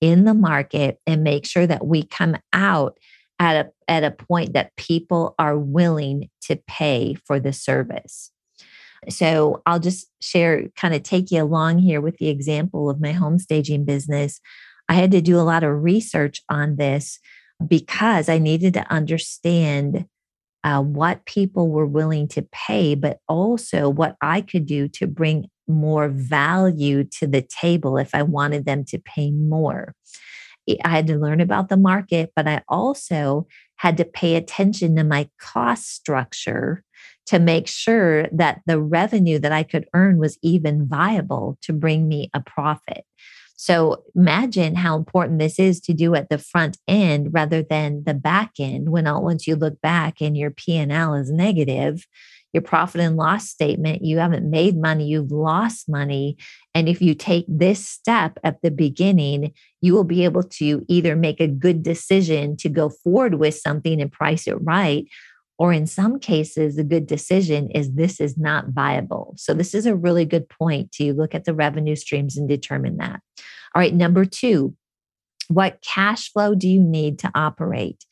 in 0.01 0.25
the 0.25 0.33
market 0.33 0.99
and 1.07 1.23
make 1.23 1.45
sure 1.45 1.65
that 1.65 1.87
we 1.87 2.03
come 2.03 2.35
out 2.51 2.97
at 3.39 3.67
a, 3.67 3.71
at 3.87 4.03
a 4.03 4.11
point 4.11 4.51
that 4.53 4.75
people 4.75 5.33
are 5.39 5.57
willing 5.57 6.29
to 6.41 6.57
pay 6.67 7.15
for 7.25 7.39
the 7.39 7.53
service. 7.53 8.31
So 9.07 9.61
I'll 9.65 9.79
just 9.79 10.07
share, 10.21 10.67
kind 10.75 10.93
of 10.93 11.03
take 11.03 11.31
you 11.31 11.41
along 11.41 11.79
here 11.79 12.01
with 12.01 12.17
the 12.17 12.27
example 12.27 12.89
of 12.89 12.99
my 12.99 13.13
home 13.13 13.39
staging 13.39 13.85
business. 13.85 14.41
I 14.89 14.95
had 14.95 15.11
to 15.11 15.21
do 15.21 15.39
a 15.39 15.41
lot 15.41 15.63
of 15.63 15.83
research 15.83 16.41
on 16.49 16.75
this 16.75 17.19
because 17.65 18.29
I 18.29 18.37
needed 18.37 18.73
to 18.75 18.91
understand 18.91 20.05
uh, 20.63 20.81
what 20.81 21.25
people 21.25 21.69
were 21.69 21.85
willing 21.85 22.27
to 22.27 22.47
pay, 22.51 22.95
but 22.95 23.19
also 23.27 23.89
what 23.89 24.15
I 24.21 24.41
could 24.41 24.65
do 24.65 24.87
to 24.89 25.07
bring 25.07 25.47
more 25.67 26.09
value 26.09 27.03
to 27.03 27.27
the 27.27 27.41
table 27.41 27.97
if 27.97 28.13
I 28.13 28.23
wanted 28.23 28.65
them 28.65 28.83
to 28.85 28.99
pay 28.99 29.31
more. 29.31 29.93
I 30.83 30.89
had 30.89 31.07
to 31.07 31.17
learn 31.17 31.39
about 31.39 31.69
the 31.69 31.77
market, 31.77 32.31
but 32.35 32.47
I 32.47 32.61
also 32.67 33.47
had 33.77 33.97
to 33.97 34.05
pay 34.05 34.35
attention 34.35 34.95
to 34.95 35.03
my 35.03 35.29
cost 35.39 35.93
structure 35.93 36.83
to 37.27 37.39
make 37.39 37.67
sure 37.67 38.27
that 38.31 38.61
the 38.65 38.81
revenue 38.81 39.39
that 39.39 39.51
I 39.51 39.63
could 39.63 39.87
earn 39.93 40.17
was 40.17 40.37
even 40.41 40.87
viable 40.87 41.57
to 41.61 41.73
bring 41.73 42.07
me 42.07 42.29
a 42.33 42.41
profit. 42.41 43.05
So 43.57 44.03
imagine 44.15 44.75
how 44.75 44.95
important 44.95 45.39
this 45.39 45.57
is 45.57 45.81
to 45.81 45.93
do 45.93 46.13
at 46.13 46.29
the 46.29 46.37
front 46.37 46.77
end 46.87 47.29
rather 47.33 47.63
than 47.63 48.03
the 48.05 48.13
back 48.13 48.51
end. 48.59 48.89
When 48.89 49.07
all, 49.07 49.23
once 49.23 49.47
you 49.47 49.55
look 49.55 49.81
back 49.81 50.21
and 50.21 50.37
your 50.37 50.51
P 50.51 50.77
and 50.77 50.91
L 50.91 51.15
is 51.15 51.31
negative, 51.31 52.05
your 52.53 52.61
profit 52.61 53.01
and 53.01 53.17
loss 53.17 53.49
statement, 53.49 54.05
you 54.05 54.19
haven't 54.19 54.49
made 54.49 54.79
money, 54.79 55.07
you've 55.07 55.31
lost 55.31 55.89
money. 55.89 56.37
And 56.75 56.87
if 56.87 57.01
you 57.01 57.15
take 57.15 57.45
this 57.47 57.85
step 57.85 58.37
at 58.43 58.61
the 58.61 58.71
beginning, 58.71 59.53
you 59.81 59.93
will 59.93 60.03
be 60.03 60.23
able 60.23 60.43
to 60.43 60.85
either 60.87 61.15
make 61.15 61.41
a 61.41 61.47
good 61.47 61.81
decision 61.81 62.57
to 62.57 62.69
go 62.69 62.89
forward 62.89 63.35
with 63.35 63.55
something 63.55 63.99
and 63.99 64.11
price 64.11 64.47
it 64.47 64.55
right, 64.61 65.07
or 65.57 65.73
in 65.73 65.87
some 65.87 66.19
cases, 66.19 66.77
a 66.77 66.83
good 66.83 67.07
decision 67.07 67.69
is 67.71 67.93
this 67.93 68.19
is 68.19 68.37
not 68.37 68.69
viable. 68.69 69.33
So, 69.37 69.53
this 69.53 69.73
is 69.73 69.85
a 69.85 69.95
really 69.95 70.25
good 70.25 70.47
point 70.49 70.91
to 70.93 71.13
look 71.13 71.33
at 71.33 71.45
the 71.45 71.53
revenue 71.53 71.95
streams 71.95 72.37
and 72.37 72.47
determine 72.47 72.97
that. 72.97 73.21
All 73.75 73.81
right, 73.81 73.93
number 73.93 74.25
two, 74.25 74.75
what 75.47 75.81
cash 75.81 76.31
flow 76.31 76.55
do 76.55 76.67
you 76.67 76.81
need 76.81 77.19
to 77.19 77.31
operate? 77.33 78.05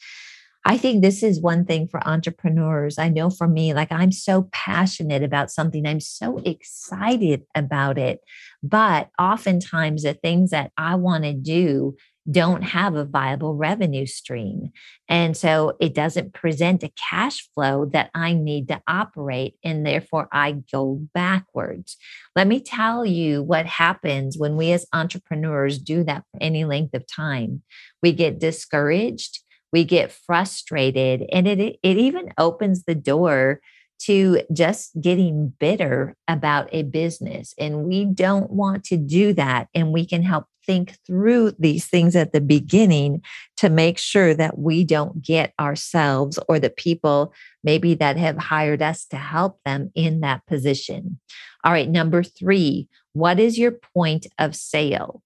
I 0.68 0.78
think 0.78 1.04
this 1.04 1.22
is 1.22 1.40
one 1.40 1.64
thing 1.66 1.88
for 1.88 2.06
entrepreneurs. 2.08 2.98
I 2.98 3.10
know 3.10 3.30
for 3.30 3.48
me, 3.48 3.76
like 3.76 3.92
I'm 3.92 4.12
so 4.12 4.50
passionate 4.52 5.22
about 5.22 5.52
something, 5.52 5.86
I'm 5.86 6.00
so 6.00 6.40
excited 6.40 7.44
about 7.54 8.00
it. 8.00 8.22
But 8.64 9.10
oftentimes, 9.20 10.02
the 10.02 10.16
things 10.16 10.50
that 10.50 10.72
I 10.76 10.96
want 10.96 11.24
to 11.24 11.34
do 11.34 11.96
don't 12.30 12.64
have 12.64 12.96
a 12.96 13.06
viable 13.06 13.56
revenue 13.56 14.06
stream. 14.06 14.72
And 15.08 15.38
so 15.38 15.78
it 15.80 15.94
doesn't 15.94 16.34
present 16.34 16.84
a 16.84 16.92
cash 17.10 17.48
flow 17.54 17.86
that 17.94 18.10
I 18.16 18.34
need 18.34 18.68
to 18.70 18.82
operate. 18.88 19.56
And 19.64 19.86
therefore, 19.86 20.28
I 20.32 20.64
go 20.72 21.02
backwards. 21.14 21.98
Let 22.36 22.48
me 22.48 22.60
tell 22.60 23.06
you 23.06 23.44
what 23.44 23.68
happens 23.68 24.38
when 24.38 24.58
we 24.58 24.72
as 24.72 24.88
entrepreneurs 24.92 25.78
do 25.78 26.04
that 26.06 26.24
for 26.32 26.42
any 26.42 26.66
length 26.66 26.96
of 26.96 27.06
time. 27.06 27.62
We 28.02 28.12
get 28.12 28.40
discouraged, 28.40 29.42
we 29.72 29.84
get 29.84 30.12
frustrated, 30.12 31.26
and 31.32 31.48
it, 31.48 31.60
it 31.60 31.98
even 31.98 32.34
opens 32.38 32.84
the 32.84 32.96
door 32.96 33.62
to 33.98 34.42
just 34.52 35.00
getting 35.00 35.54
bitter 35.60 36.16
about 36.28 36.70
a 36.72 36.84
business. 36.84 37.54
And 37.58 37.86
we 37.86 38.06
don't 38.06 38.52
want 38.52 38.84
to 38.86 38.98
do 38.98 39.34
that. 39.34 39.68
And 39.74 39.94
we 39.94 40.06
can 40.06 40.22
help 40.22 40.46
think 40.66 40.98
through 41.06 41.54
these 41.60 41.86
things 41.86 42.16
at 42.16 42.34
the 42.34 42.42
beginning 42.42 43.22
to 43.58 43.70
make 43.70 43.98
sure 43.98 44.34
that 44.34 44.58
we 44.58 44.84
don't 44.84 45.22
get 45.22 45.54
ourselves 45.60 46.40
or 46.50 46.60
the 46.60 46.70
people 46.70 47.34
maybe 47.64 47.94
that 47.96 48.18
have 48.18 48.38
hired 48.38 48.82
us 48.82 49.06
to 49.08 49.18
help 49.18 49.60
them 49.66 49.92
in 49.96 50.22
that 50.22 50.46
position. 50.46 51.20
All 51.64 51.72
right, 51.72 51.90
number 51.90 52.24
three, 52.24 52.88
what 53.14 53.40
is 53.40 53.58
your 53.58 53.72
point 53.72 54.28
of 54.38 54.56
sale? 54.56 55.22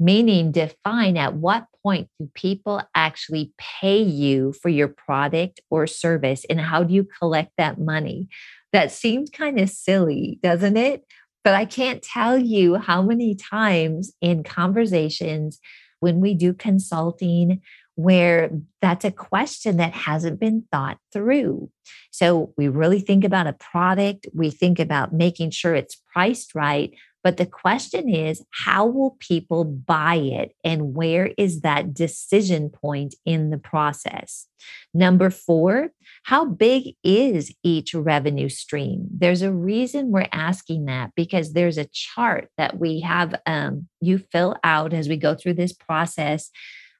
Meaning, 0.00 0.52
define 0.52 1.16
at 1.16 1.34
what 1.34 1.66
point 1.82 2.08
do 2.20 2.30
people 2.34 2.82
actually 2.94 3.52
pay 3.58 4.00
you 4.00 4.52
for 4.52 4.68
your 4.68 4.86
product 4.86 5.60
or 5.70 5.88
service, 5.88 6.44
and 6.48 6.60
how 6.60 6.84
do 6.84 6.94
you 6.94 7.08
collect 7.18 7.52
that 7.58 7.80
money? 7.80 8.28
That 8.72 8.92
seems 8.92 9.28
kind 9.30 9.58
of 9.58 9.70
silly, 9.70 10.38
doesn't 10.42 10.76
it? 10.76 11.04
But 11.44 11.54
I 11.54 11.64
can't 11.64 12.02
tell 12.02 12.36
you 12.36 12.76
how 12.76 13.02
many 13.02 13.34
times 13.34 14.12
in 14.20 14.42
conversations 14.42 15.60
when 16.00 16.20
we 16.20 16.34
do 16.34 16.52
consulting 16.52 17.60
where 17.94 18.50
that's 18.80 19.04
a 19.04 19.10
question 19.10 19.78
that 19.78 19.92
hasn't 19.92 20.38
been 20.38 20.64
thought 20.70 20.98
through. 21.12 21.68
So 22.12 22.54
we 22.56 22.68
really 22.68 23.00
think 23.00 23.24
about 23.24 23.48
a 23.48 23.54
product, 23.54 24.28
we 24.32 24.50
think 24.50 24.78
about 24.78 25.12
making 25.12 25.50
sure 25.50 25.74
it's 25.74 26.00
priced 26.12 26.54
right, 26.54 26.92
but 27.24 27.36
the 27.36 27.46
question 27.46 28.08
is, 28.08 28.44
how 28.52 28.86
will 28.86 29.16
people 29.18 29.64
buy 29.64 30.16
it? 30.16 30.54
And 30.62 30.94
where 30.94 31.32
is 31.36 31.62
that 31.62 31.92
decision 31.92 32.70
point 32.70 33.14
in 33.24 33.50
the 33.50 33.58
process? 33.58 34.46
Number 34.94 35.30
four, 35.30 35.90
how 36.24 36.44
big 36.44 36.94
is 37.02 37.54
each 37.62 37.94
revenue 37.94 38.48
stream? 38.48 39.08
There's 39.10 39.42
a 39.42 39.52
reason 39.52 40.10
we're 40.10 40.28
asking 40.32 40.86
that 40.86 41.10
because 41.16 41.52
there's 41.52 41.78
a 41.78 41.88
chart 41.92 42.50
that 42.56 42.78
we 42.78 43.00
have 43.00 43.34
um, 43.46 43.88
you 44.00 44.18
fill 44.18 44.56
out 44.62 44.92
as 44.92 45.08
we 45.08 45.16
go 45.16 45.34
through 45.34 45.54
this 45.54 45.72
process. 45.72 46.50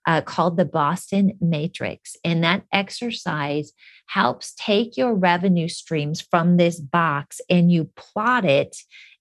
Uh, 0.07 0.22
called 0.22 0.57
the 0.57 0.64
Boston 0.64 1.37
Matrix. 1.38 2.16
And 2.24 2.42
that 2.42 2.62
exercise 2.72 3.74
helps 4.07 4.54
take 4.54 4.96
your 4.96 5.12
revenue 5.12 5.68
streams 5.68 6.22
from 6.22 6.57
this 6.57 6.81
box 6.81 7.42
and 7.50 7.70
you 7.70 7.90
plot 7.94 8.46
it 8.46 8.74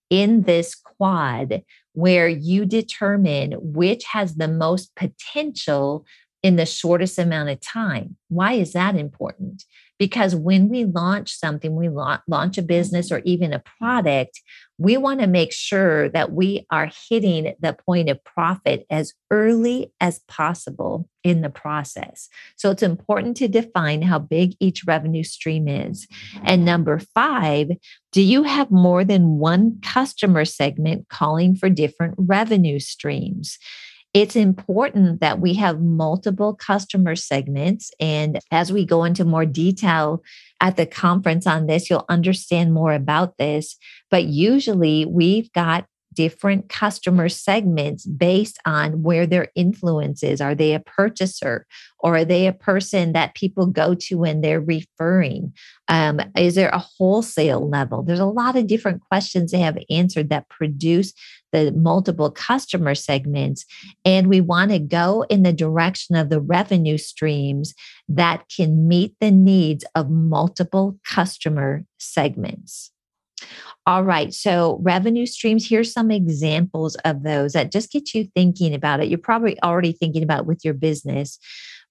in 0.10 0.44
this 0.44 0.76
quad 0.76 1.64
where 1.94 2.28
you 2.28 2.66
determine 2.66 3.54
which 3.60 4.04
has 4.06 4.36
the 4.36 4.48
most 4.48 4.96
potential 4.96 6.06
in 6.44 6.56
the 6.56 6.66
shortest 6.66 7.18
amount 7.18 7.50
of 7.50 7.60
time. 7.60 8.16
Why 8.30 8.54
is 8.54 8.74
that 8.74 8.96
important? 8.96 9.64
Because 10.00 10.36
when 10.36 10.70
we 10.70 10.86
launch 10.86 11.34
something, 11.34 11.76
we 11.76 11.90
launch 11.90 12.58
a 12.58 12.62
business 12.62 13.12
or 13.12 13.22
even 13.26 13.54
a 13.54 13.64
product, 13.80 14.42
we 14.78 14.96
want 14.96 15.22
to 15.22 15.28
make 15.28 15.52
sure 15.52 16.08
that 16.10 16.32
we 16.32 16.66
are 16.70 16.92
hitting 17.10 17.56
the 17.60 17.74
point 17.74 18.10
of 18.10 18.24
profit 18.24 18.86
as 18.92 19.14
early 19.32 19.92
as 20.00 20.20
possible 20.28 21.10
in 21.24 21.42
the 21.42 21.50
process. 21.50 22.30
So 22.56 22.70
it's 22.70 22.84
important 22.84 23.38
to 23.38 23.48
define 23.48 24.04
how 24.04 24.20
big 24.20 24.56
each 24.60 24.86
revenue 24.86 25.24
stream 25.24 25.68
is. 25.68 26.08
And 26.44 26.64
number 26.64 27.00
five, 27.16 27.70
do 28.12 28.22
you 28.22 28.44
have 28.44 28.70
more 28.70 29.04
than 29.04 29.40
one 29.40 29.80
customer 29.82 30.46
segment 30.46 31.10
calling 31.10 31.56
for 31.56 31.70
different 31.70 32.16
revenue 32.18 32.80
streams? 32.80 33.58
It's 34.18 34.36
important 34.36 35.22
that 35.22 35.40
we 35.40 35.54
have 35.54 35.80
multiple 35.80 36.56
customer 36.56 37.16
segments. 37.16 37.92
And 38.00 38.40
as 38.50 38.72
we 38.72 38.84
go 38.84 39.04
into 39.04 39.24
more 39.24 39.46
detail 39.46 40.24
at 40.60 40.76
the 40.76 40.88
conference 40.88 41.46
on 41.46 41.68
this, 41.68 41.88
you'll 41.88 42.06
understand 42.10 42.74
more 42.74 42.94
about 42.94 43.38
this. 43.38 43.76
But 44.10 44.24
usually 44.26 45.06
we've 45.06 45.54
got 45.54 45.86
different 46.16 46.68
customer 46.68 47.30
segments 47.30 48.08
based 48.08 48.58
on 48.66 49.04
where 49.04 49.28
their 49.28 49.50
influence 49.54 50.24
is. 50.24 50.42
Are 50.42 50.56
they 50.56 50.74
a 50.74 50.80
purchaser 50.80 51.68
or 52.00 52.16
are 52.16 52.26
they 52.26 52.48
a 52.48 52.54
person 52.54 53.14
that 53.14 53.36
people 53.36 53.68
go 53.68 53.94
to 53.94 54.16
when 54.18 54.42
they're 54.42 54.60
referring? 54.60 55.54
Um, 55.90 56.20
is 56.36 56.56
there 56.56 56.70
a 56.70 56.80
wholesale 56.80 57.70
level? 57.70 58.02
There's 58.02 58.20
a 58.20 58.26
lot 58.26 58.56
of 58.56 58.66
different 58.66 59.02
questions 59.02 59.52
they 59.52 59.60
have 59.60 59.78
answered 59.92 60.30
that 60.32 60.50
produce 60.50 61.14
the 61.52 61.72
multiple 61.72 62.32
customer 62.32 62.96
segments. 62.96 63.66
And 64.06 64.28
we 64.28 64.42
want 64.42 64.72
to 64.72 64.80
go 64.80 65.26
in 65.30 65.44
the 65.44 65.54
direction 65.54 66.16
of 66.16 66.30
the 66.30 66.42
revenue 66.42 66.98
streams 66.98 67.74
that 68.10 68.46
can 68.56 68.88
meet 68.88 69.16
the 69.20 69.32
needs 69.32 69.86
of 69.96 70.10
multiple 70.10 70.98
customer 71.06 71.86
segments. 71.98 72.92
All 73.86 74.04
right. 74.04 74.34
So, 74.34 74.80
revenue 74.82 75.26
streams, 75.26 75.68
here's 75.70 75.94
some 75.94 76.12
examples 76.12 76.96
of 77.06 77.24
those 77.24 77.54
that 77.54 77.72
just 77.72 77.92
get 77.92 78.14
you 78.14 78.28
thinking 78.36 78.74
about 78.74 79.00
it. 79.00 79.08
You're 79.08 79.18
probably 79.18 79.62
already 79.62 79.94
thinking 79.94 80.24
about 80.24 80.46
with 80.46 80.66
your 80.66 80.74
business. 80.74 81.40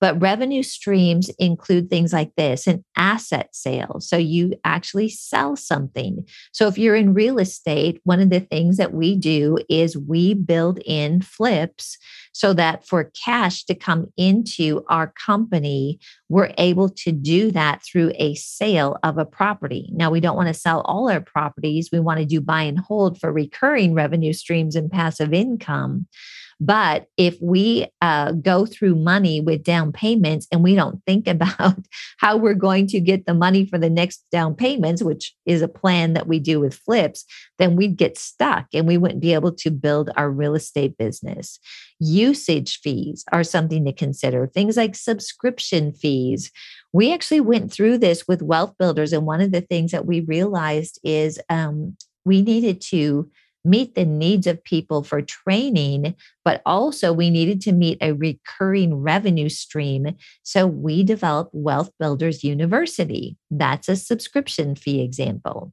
But 0.01 0.21
revenue 0.21 0.63
streams 0.63 1.31
include 1.39 1.89
things 1.89 2.13
like 2.13 2.35
this 2.37 2.67
an 2.67 2.85
asset 2.97 3.49
sale. 3.53 3.99
So 4.01 4.17
you 4.17 4.53
actually 4.65 5.09
sell 5.09 5.57
something. 5.57 6.27
So 6.53 6.69
if 6.69 6.77
you're 6.77 6.97
in 6.97 7.15
real 7.15 7.39
estate, 7.39 8.01
one 8.05 8.21
of 8.21 8.31
the 8.31 8.41
things 8.41 8.77
that 8.77 8.93
we 8.93 9.17
do 9.17 9.59
is 9.69 9.97
we 9.97 10.35
build 10.35 10.79
in 10.85 11.23
flips 11.23 11.97
so 12.33 12.53
that 12.53 12.87
for 12.87 13.11
cash 13.25 13.65
to 13.65 13.75
come 13.75 14.13
into 14.19 14.85
our 14.89 15.11
company, 15.25 15.99
we're 16.29 16.53
able 16.59 16.91
to 16.91 17.11
do 17.11 17.51
that 17.53 17.83
through 17.83 18.13
a 18.17 18.35
sale 18.35 18.99
of 19.03 19.17
a 19.17 19.25
property. 19.25 19.89
Now, 19.95 20.11
we 20.11 20.21
don't 20.21 20.37
want 20.37 20.49
to 20.49 20.55
sell 20.55 20.83
all 20.83 21.09
our 21.09 21.23
properties. 21.23 21.89
We 21.91 22.01
want 22.01 22.21
to 22.21 22.27
do 22.27 22.43
buy 22.43 22.63
and 22.63 22.79
hold 22.79 23.19
for 23.19 23.33
recurring 23.33 23.95
revenue 23.95 24.35
streams 24.35 24.77
and 24.77 24.91
passive 24.91 25.33
income. 25.33 26.09
But 26.59 27.07
if 27.16 27.37
we 27.40 27.87
uh, 28.01 28.33
go 28.33 28.64
through 28.64 28.95
money 28.95 29.40
with 29.40 29.62
down 29.62 29.92
payments 29.92 30.47
and 30.51 30.62
we 30.62 30.75
don't 30.75 31.03
think 31.05 31.29
about 31.37 31.79
how 32.19 32.37
we're 32.37 32.55
going 32.55 32.87
to 32.88 33.01
get 33.01 33.27
the 33.27 33.35
money 33.35 33.66
for 33.66 33.79
the 33.79 33.90
next 33.90 34.25
down 34.31 34.55
payments, 34.55 35.03
which 35.03 35.35
is 35.45 35.62
a 35.62 35.69
plan 35.69 36.14
that 36.14 36.27
we 36.27 36.38
do 36.38 36.61
with 36.61 36.75
flips, 36.75 37.25
then 37.59 37.77
we'd 37.77 37.97
get 37.97 38.19
stuck 38.19 38.66
and 38.73 38.87
we 38.87 38.99
wouldn't 38.99 39.21
be 39.21 39.35
able 39.35 39.53
to 39.53 39.71
build 39.71 40.11
our 40.16 40.31
real 40.31 40.55
estate 40.55 40.97
business. 40.97 41.59
Usage 41.99 42.81
fees 42.81 43.25
are 43.33 43.45
something 43.45 43.85
to 43.85 43.92
consider, 43.92 44.47
things 44.47 44.77
like 44.77 44.95
subscription 44.95 45.92
fees. 45.92 46.51
We 46.92 47.12
actually 47.12 47.40
went 47.40 47.73
through 47.73 47.99
this 47.99 48.27
with 48.27 48.42
wealth 48.42 48.75
builders. 48.79 49.12
And 49.12 49.27
one 49.27 49.40
of 49.40 49.53
the 49.53 49.61
things 49.61 49.92
that 49.92 50.07
we 50.07 50.21
realized 50.21 50.99
is 51.05 51.38
um, 51.49 51.97
we 52.25 52.42
needed 52.42 52.81
to 52.83 53.31
meet 53.67 53.95
the 53.95 54.05
needs 54.05 54.47
of 54.47 54.63
people 54.65 55.03
for 55.03 55.21
training, 55.21 56.15
but 56.45 56.63
also 56.65 57.13
we 57.13 57.31
needed 57.31 57.61
to 57.63 57.73
meet 57.73 57.99
a 58.01 58.13
recurring 58.13 58.95
revenue 58.95 59.49
stream. 59.49 60.17
So 60.43 60.67
we 60.67 61.03
developed 61.03 61.51
Wealth 61.53 61.91
Builders 61.99 62.45
University. 62.45 63.37
That's 63.51 63.89
a 63.89 63.97
subscription 63.97 64.77
fee 64.77 65.03
example. 65.03 65.73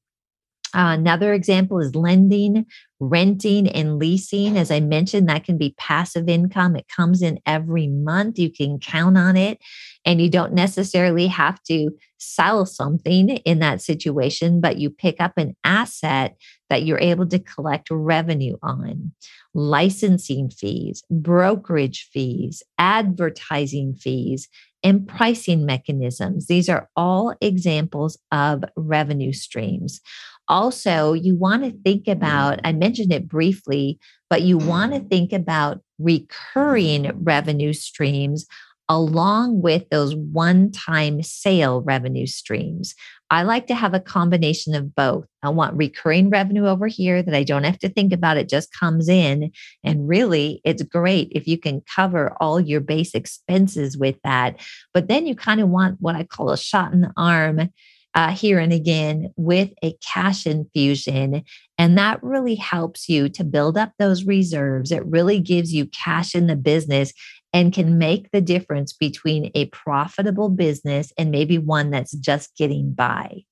Another 0.74 1.34
example 1.34 1.80
is 1.80 1.96
lending, 1.96 2.66
renting, 3.00 3.68
and 3.68 4.00
leasing. 4.00 4.58
As 4.58 4.72
I 4.72 4.80
mentioned, 4.80 5.30
that 5.30 5.44
can 5.44 5.58
be 5.58 5.76
passive 5.78 6.28
income. 6.28 6.76
It 6.76 6.88
comes 6.88 7.22
in 7.22 7.40
every 7.46 7.88
month. 7.88 8.40
You 8.40 8.52
can 8.52 8.80
count 8.80 9.18
on 9.18 9.38
it, 9.38 9.60
and 10.06 10.20
you 10.20 10.30
don't 10.30 10.54
necessarily 10.54 11.28
have 11.28 11.62
to 11.64 11.92
sell 12.18 12.66
something 12.66 13.30
in 13.30 13.60
that 13.60 13.82
situation, 13.82 14.62
but 14.62 14.78
you 14.78 14.90
pick 14.90 15.18
up 15.20 15.34
an 15.38 15.56
asset 15.64 16.36
that 16.70 16.84
you're 16.84 17.00
able 17.00 17.28
to 17.28 17.40
collect 17.40 17.90
revenue 17.92 18.56
on. 18.64 19.12
Licensing 19.54 20.50
fees, 20.50 21.04
brokerage 21.12 22.10
fees, 22.12 22.64
advertising 22.80 23.94
fees, 23.94 24.48
and 24.84 25.08
pricing 25.08 25.66
mechanisms. 25.66 26.48
These 26.48 26.68
are 26.70 26.90
all 26.96 27.36
examples 27.42 28.18
of 28.32 28.64
revenue 28.76 29.32
streams. 29.32 30.02
Also, 30.54 31.13
you 31.13 31.36
want 31.36 31.63
to 31.63 31.72
think 31.84 32.08
about, 32.08 32.60
I 32.63 32.74
mentioned 32.74 33.12
it 33.12 33.28
briefly, 33.28 33.98
but 34.30 34.44
you 34.44 34.60
want 34.60 34.94
to 34.94 35.00
think 35.00 35.34
about 35.34 35.82
recurring 35.98 37.12
revenue 37.24 37.74
streams 37.74 38.46
along 38.88 39.63
with 39.63 39.89
those 39.89 40.13
one 40.16 40.70
time 40.70 41.24
sale 41.24 41.82
revenue 41.82 42.28
streams. 42.28 42.94
I 43.32 43.42
like 43.42 43.66
to 43.66 43.74
have 43.74 43.96
a 43.96 44.00
combination 44.00 44.76
of 44.76 44.94
both. 44.94 45.26
I 45.42 45.50
want 45.50 45.76
recurring 45.76 46.30
revenue 46.30 46.68
over 46.68 46.86
here 46.86 47.24
that 47.24 47.34
I 47.34 47.42
don't 47.42 47.63
have 47.63 47.80
to 47.80 47.89
think 47.89 48.13
about, 48.13 48.38
it 48.38 48.48
just 48.48 48.78
comes 48.80 49.10
in. 49.10 49.52
And 49.84 50.08
really, 50.08 50.62
it's 50.63 50.84
great 50.84 51.30
if 51.32 51.48
you 51.48 51.58
can 51.58 51.82
cover 51.96 52.38
all 52.39 52.60
your 52.60 52.80
base 52.80 53.16
expenses 53.16 53.98
with 53.98 54.18
that. 54.24 54.62
But 54.94 55.08
then 55.08 55.26
you 55.26 55.34
kind 55.34 55.62
of 55.62 55.70
want 55.70 55.98
what 56.00 56.16
I 56.16 56.26
call 56.26 56.52
a 56.52 56.58
shot 56.60 56.94
in 56.94 57.02
the 57.02 57.13
arm 57.18 57.72
uh, 58.15 58.32
here 58.32 58.60
and 58.60 58.71
again 58.71 59.34
with 59.36 59.71
a 59.84 59.95
cash 60.06 60.45
infusion. 60.45 61.43
And 61.78 61.97
that 61.97 62.21
really 62.23 62.56
helps 62.56 63.10
you 63.10 63.30
to 63.30 63.43
build 63.43 63.78
up 63.78 63.93
those 63.97 64.23
reserves. 64.26 64.91
It 64.91 65.06
really 65.06 65.39
gives 65.39 65.73
you 65.73 65.88
cash 65.88 66.36
in 66.36 66.47
the 66.47 66.56
business 66.56 67.13
and 67.54 67.73
can 67.73 67.97
make 67.97 68.32
the 68.32 68.41
difference 68.41 68.93
between 68.93 69.52
a 69.56 69.65
profitable 69.65 70.49
business 70.49 71.12
and 71.17 71.32
maybe 71.32 71.58
one 71.58 71.91
that's 71.91 72.13
just 72.13 72.56
getting 72.58 72.93
by. 72.93 73.43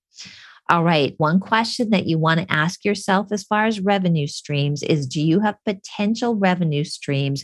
All 0.71 0.85
right. 0.85 1.13
One 1.17 1.41
question 1.41 1.89
that 1.89 2.07
you 2.07 2.17
want 2.17 2.39
to 2.39 2.49
ask 2.49 2.85
yourself 2.85 3.27
as 3.33 3.43
far 3.43 3.65
as 3.65 3.81
revenue 3.81 4.25
streams 4.25 4.83
is 4.83 5.05
Do 5.05 5.21
you 5.21 5.41
have 5.41 5.57
potential 5.65 6.37
revenue 6.37 6.85
streams 6.85 7.43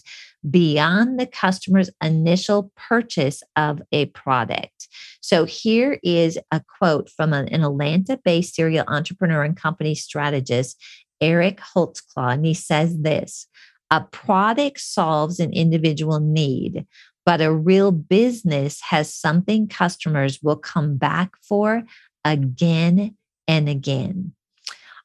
beyond 0.49 1.19
the 1.19 1.25
customer's 1.25 1.89
initial 2.01 2.71
purchase 2.77 3.43
of 3.57 3.81
a 3.91 4.05
product? 4.05 4.87
So 5.19 5.43
here 5.43 5.99
is 6.03 6.39
a 6.53 6.61
quote 6.79 7.09
from 7.09 7.33
an, 7.33 7.49
an 7.49 7.65
Atlanta 7.65 8.17
based 8.23 8.55
serial 8.55 8.85
entrepreneur 8.87 9.43
and 9.43 9.57
company 9.57 9.93
strategist, 9.93 10.81
Eric 11.19 11.59
Holtzclaw. 11.59 12.35
And 12.35 12.45
he 12.45 12.53
says 12.53 12.97
this 12.97 13.45
a 13.91 14.05
product 14.05 14.79
solves 14.79 15.41
an 15.41 15.51
individual 15.51 16.21
need, 16.21 16.85
but 17.25 17.41
a 17.41 17.51
real 17.51 17.91
business 17.91 18.79
has 18.89 19.13
something 19.13 19.67
customers 19.67 20.39
will 20.41 20.55
come 20.55 20.95
back 20.95 21.31
for 21.41 21.83
again 22.23 23.16
and 23.47 23.69
again. 23.69 24.33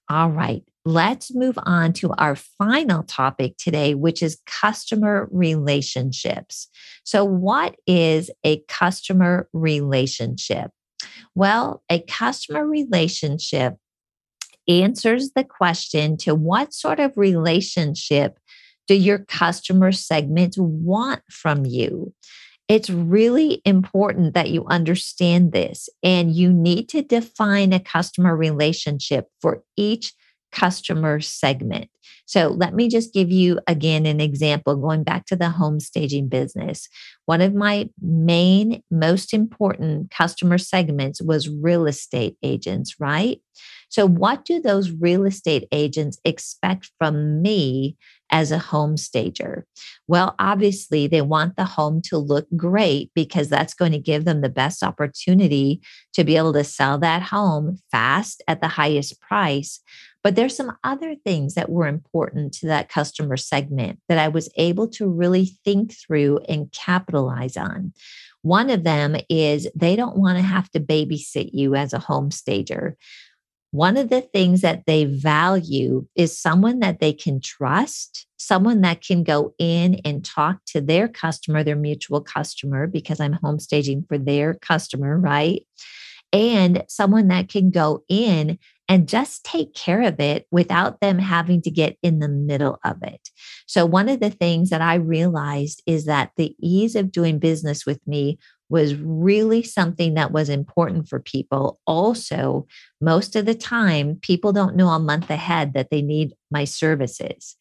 All 0.09 0.31
right, 0.31 0.63
let's 0.85 1.35
move 1.35 1.59
on 1.65 1.93
to 1.95 2.13
our 2.13 2.37
final 2.37 3.03
topic 3.05 3.57
today, 3.57 3.95
which 3.95 4.23
is 4.23 4.41
customer 4.47 5.29
relationships. 5.31 6.69
So, 7.05 7.25
what 7.25 7.77
is 7.87 8.31
a 8.45 8.63
customer 8.69 9.49
relationship? 9.53 10.71
Well, 11.35 11.83
a 11.89 12.01
customer 12.01 12.67
relationship 12.67 13.77
answers 14.69 15.31
the 15.35 15.45
question 15.45 16.17
to 16.19 16.35
what 16.35 16.73
sort 16.73 17.01
of 17.01 17.17
relationship 17.17 18.39
do 18.87 18.95
your 18.95 19.19
customer 19.19 19.93
segments 19.93 20.59
want 20.59 21.23
from 21.31 21.65
you? 21.65 22.13
It's 22.73 22.89
really 22.89 23.61
important 23.67 24.33
that 24.33 24.49
you 24.49 24.65
understand 24.65 25.53
this 25.53 25.91
and 26.03 26.35
you 26.35 26.51
need 26.51 26.89
to 26.89 27.03
define 27.03 27.75
a 27.75 27.79
customer 27.79 28.35
relationship 28.35 29.29
for 29.43 29.63
each 29.77 30.15
customer 30.53 31.21
segment. 31.21 31.89
So 32.27 32.49
let 32.49 32.75
me 32.75 32.89
just 32.89 33.13
give 33.13 33.31
you 33.31 33.59
again 33.67 34.07
an 34.07 34.21
example 34.21 34.77
going 34.77 35.03
back 35.03 35.27
to 35.27 35.37
the 35.37 35.51
home 35.51 35.81
staging 35.81 36.29
business. 36.29 36.89
One 37.27 37.41
of 37.41 37.55
my 37.55 37.89
main, 38.01 38.83
most 38.91 39.35
important 39.35 40.11
customer 40.11 40.59
segments 40.59 41.21
was 41.21 41.49
real 41.49 41.87
estate 41.87 42.37
agents, 42.43 42.97
right? 43.01 43.41
So, 43.93 44.09
what 44.09 44.47
do 44.47 44.59
those 44.59 44.91
real 44.91 45.27
estate 45.27 45.69
agents 45.71 46.19
expect 46.25 46.91
from 46.99 47.43
me 47.43 47.99
as 48.31 48.51
a 48.51 48.59
home 48.59 48.97
stager? 48.97 49.67
Well, 50.09 50.35
obviously, 50.39 51.07
they 51.07 51.21
want 51.21 51.57
the 51.57 51.67
home 51.67 52.01
to 52.07 52.17
look 52.17 52.47
great 52.57 53.11
because 53.15 53.51
that's 53.51 53.75
going 53.75 53.93
to 53.93 53.99
give 53.99 54.25
them 54.25 54.41
the 54.41 54.49
best 54.49 54.83
opportunity 54.83 55.83
to 56.15 56.25
be 56.25 56.39
able 56.39 56.55
to 56.55 56.65
sell 56.65 56.97
that 57.01 57.21
home 57.21 57.77
fast 57.91 58.43
at 58.49 58.63
the 58.63 58.69
highest 58.69 59.21
price. 59.21 59.81
But 60.25 60.37
there's 60.37 60.57
some 60.57 60.77
other 60.85 61.17
things 61.17 61.55
that 61.55 61.69
were 61.69 61.87
important 61.87 62.53
to 62.55 62.67
that 62.69 62.89
customer 62.89 63.37
segment 63.37 63.99
that 64.09 64.19
I 64.19 64.29
was 64.29 64.49
able 64.57 64.89
to 64.91 65.09
really 65.09 65.47
think 65.65 65.95
through 65.95 66.39
and 66.49 66.71
capitalize 66.73 67.57
on. 67.57 67.93
One 68.43 68.71
of 68.71 68.85
them 68.85 69.17
is 69.29 69.69
they 69.75 69.97
don't 69.97 70.17
want 70.17 70.39
to 70.39 70.43
have 70.43 70.71
to 70.71 70.81
babysit 70.81 71.51
you 71.53 71.75
as 71.75 71.93
a 71.93 71.99
home 71.99 72.31
stager 72.31 72.97
one 73.73 73.97
of 73.97 74.11
the 74.11 74.21
things 74.21 74.61
that 74.61 74.85
they 74.87 75.07
value 75.07 76.07
is 76.15 76.39
someone 76.39 76.81
that 76.81 77.01
they 77.01 77.15
can 77.15 77.41
trust, 77.41 78.27
someone 78.37 78.83
that 78.83 79.01
can 79.01 79.25
go 79.25 79.55
in 79.59 79.95
and 80.05 80.23
talk 80.23 80.59
to 80.67 80.81
their 80.83 81.09
customer, 81.09 81.65
their 81.65 81.75
mutual 81.75 82.21
customer, 82.21 82.87
because 82.87 83.19
I'm 83.19 83.33
home 83.33 83.59
staging 83.59 84.05
for 84.07 84.19
their 84.19 84.55
customer, 84.55 85.19
right? 85.19 85.67
And 86.35 86.85
someone 86.89 87.29
that 87.29 87.49
can 87.49 87.71
go 87.71 88.05
in 88.11 88.59
and 88.93 89.09
just 89.09 89.43
take 89.43 89.73
care 89.73 90.03
of 90.03 90.21
it 90.21 90.47
without 90.51 91.01
them 91.01 91.19
having 91.19 91.63
to 91.63 91.71
get 91.71 91.97
in 92.03 92.19
the 92.19 92.29
middle 92.29 92.79
of 92.85 93.03
it. 93.03 93.31
So, 93.67 93.87
one 93.87 94.07
of 94.11 94.21
the 94.21 94.29
things 94.29 94.69
that 94.69 94.83
I 94.83 94.97
realized 94.97 95.83
is 95.87 96.05
that 96.05 96.33
the 96.37 96.55
ease 96.61 96.95
of 96.95 97.11
doing 97.11 97.39
business 97.39 97.87
with 97.87 98.07
me 98.07 98.39
was 98.69 98.95
really 98.97 99.63
something 99.63 100.13
that 100.13 100.31
was 100.31 100.51
important 100.51 101.09
for 101.09 101.21
people. 101.21 101.81
Also, 101.87 102.67
most 103.01 103.35
of 103.35 103.47
the 103.47 103.55
time, 103.55 104.19
people 104.21 104.53
don't 104.53 104.77
know 104.77 104.89
a 104.89 104.99
month 104.99 105.31
ahead 105.31 105.73
that 105.73 105.89
they 105.91 106.03
need 106.03 106.35
my 106.51 106.65
services. 106.65 107.57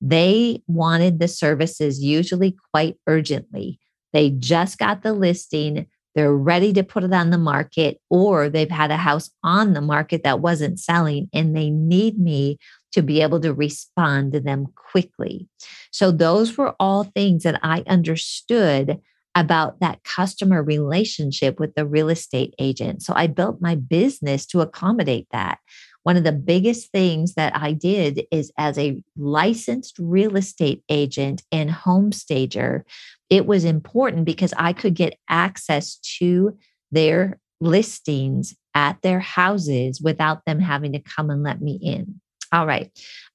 They 0.00 0.62
wanted 0.68 1.18
the 1.18 1.26
services 1.26 2.00
usually 2.00 2.56
quite 2.72 2.94
urgently. 3.08 3.80
They 4.12 4.30
just 4.30 4.78
got 4.78 5.02
the 5.02 5.14
listing, 5.14 5.88
they're 6.16 6.34
ready 6.34 6.72
to 6.72 6.82
put 6.82 7.04
it 7.04 7.12
on 7.12 7.30
the 7.30 7.38
market, 7.38 8.00
or 8.10 8.48
they've 8.48 8.70
had 8.70 8.90
a 8.90 8.96
house 8.96 9.30
on 9.44 9.74
the 9.74 9.80
market 9.80 10.22
that 10.24 10.40
wasn't 10.40 10.80
selling 10.80 11.28
and 11.32 11.54
they 11.54 11.70
need 11.70 12.18
me 12.18 12.58
to 12.92 13.02
be 13.02 13.20
able 13.20 13.38
to 13.40 13.52
respond 13.52 14.32
to 14.32 14.40
them 14.40 14.66
quickly. 14.74 15.46
So, 15.92 16.10
those 16.10 16.56
were 16.56 16.74
all 16.80 17.04
things 17.04 17.44
that 17.44 17.60
I 17.62 17.84
understood 17.86 18.98
about 19.36 19.80
that 19.80 20.02
customer 20.02 20.62
relationship 20.62 21.60
with 21.60 21.74
the 21.74 21.86
real 21.86 22.08
estate 22.08 22.54
agent. 22.58 23.02
So 23.02 23.12
I 23.14 23.26
built 23.26 23.60
my 23.60 23.74
business 23.74 24.46
to 24.46 24.62
accommodate 24.62 25.28
that. 25.30 25.58
One 26.06 26.16
of 26.16 26.22
the 26.22 26.30
biggest 26.30 26.92
things 26.92 27.34
that 27.34 27.56
I 27.56 27.72
did 27.72 28.28
is 28.30 28.52
as 28.56 28.78
a 28.78 29.02
licensed 29.16 29.98
real 29.98 30.36
estate 30.36 30.84
agent 30.88 31.42
and 31.50 31.68
home 31.68 32.12
stager, 32.12 32.86
it 33.28 33.44
was 33.44 33.64
important 33.64 34.24
because 34.24 34.54
I 34.56 34.72
could 34.72 34.94
get 34.94 35.18
access 35.28 35.96
to 36.20 36.56
their 36.92 37.40
listings 37.60 38.54
at 38.72 39.02
their 39.02 39.18
houses 39.18 40.00
without 40.00 40.44
them 40.46 40.60
having 40.60 40.92
to 40.92 41.00
come 41.00 41.28
and 41.28 41.42
let 41.42 41.60
me 41.60 41.76
in. 41.82 42.20
All 42.52 42.68
right. 42.68 42.88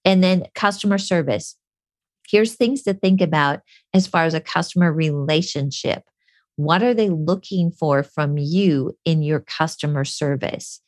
And 0.05 0.23
then 0.23 0.45
customer 0.55 0.97
service 0.97 1.57
here's 2.29 2.55
things 2.55 2.84
to 2.84 2.93
think 2.93 3.19
about 3.19 3.60
as 3.93 4.07
far 4.07 4.23
as 4.23 4.34
a 4.34 4.39
customer 4.39 4.93
relationship. 4.93 6.03
What 6.55 6.84
are 6.84 6.93
they 6.93 7.10
looking 7.10 7.69
for 7.69 8.01
from 8.01 8.38
you 8.38 8.97
in 9.03 9.23
your 9.23 9.41
customer 9.41 10.05
service? 10.05 10.79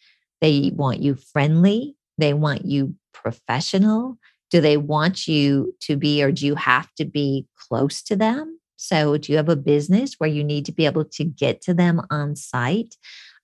They 0.43 0.71
want 0.75 0.99
you 0.99 1.15
friendly, 1.15 1.95
they 2.17 2.33
want 2.33 2.65
you 2.65 2.95
professional. 3.13 4.17
Do 4.51 4.59
they 4.59 4.75
want 4.75 5.25
you 5.25 5.73
to 5.83 5.95
be, 5.95 6.21
or 6.21 6.33
do 6.33 6.45
you 6.45 6.55
have 6.55 6.93
to 6.95 7.05
be 7.05 7.47
close 7.57 8.03
to 8.03 8.17
them? 8.17 8.59
So, 8.75 9.15
do 9.15 9.31
you 9.31 9.37
have 9.37 9.47
a 9.47 9.55
business 9.55 10.15
where 10.17 10.29
you 10.29 10.43
need 10.43 10.65
to 10.65 10.73
be 10.73 10.85
able 10.85 11.05
to 11.05 11.23
get 11.23 11.61
to 11.61 11.73
them 11.73 12.01
on 12.11 12.35
site? 12.35 12.95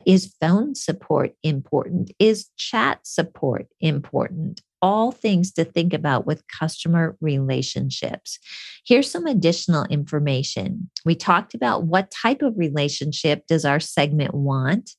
Is 0.05 0.35
phone 0.41 0.75
support 0.75 1.31
important? 1.41 2.11
Is 2.19 2.49
chat 2.57 2.99
support 3.03 3.67
important? 3.79 4.61
all 4.81 5.11
things 5.11 5.51
to 5.51 5.65
think 5.65 5.93
about 5.93 6.25
with 6.25 6.43
customer 6.47 7.17
relationships. 7.21 8.39
Here's 8.85 9.11
some 9.11 9.25
additional 9.25 9.85
information. 9.85 10.89
We 11.05 11.15
talked 11.15 11.53
about 11.53 11.83
what 11.83 12.11
type 12.11 12.41
of 12.41 12.57
relationship 12.57 13.45
does 13.47 13.65
our 13.65 13.79
segment 13.79 14.33
want, 14.33 14.91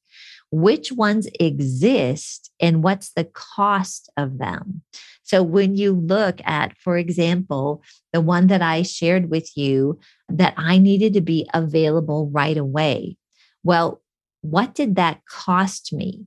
which 0.51 0.93
ones 0.93 1.29
exist, 1.39 2.51
and 2.61 2.83
what's 2.83 3.13
the 3.13 3.25
cost 3.25 4.11
of 4.17 4.39
them. 4.39 4.83
So 5.23 5.43
when 5.43 5.77
you 5.77 5.93
look 5.93 6.41
at, 6.45 6.77
for 6.79 6.99
example, 6.99 7.83
the 8.13 8.21
one 8.21 8.49
that 8.49 8.63
I 8.63 8.83
shared 8.83 9.31
with 9.31 9.57
you 9.57 10.01
that 10.29 10.55
I 10.57 10.79
needed 10.79 11.15
to 11.15 11.21
be 11.21 11.49
available 11.55 12.29
right 12.33 12.57
away. 12.57 13.17
Well, 13.63 14.03
what 14.41 14.75
did 14.75 14.97
that 14.97 15.25
cost 15.27 15.93
me? 15.93 16.27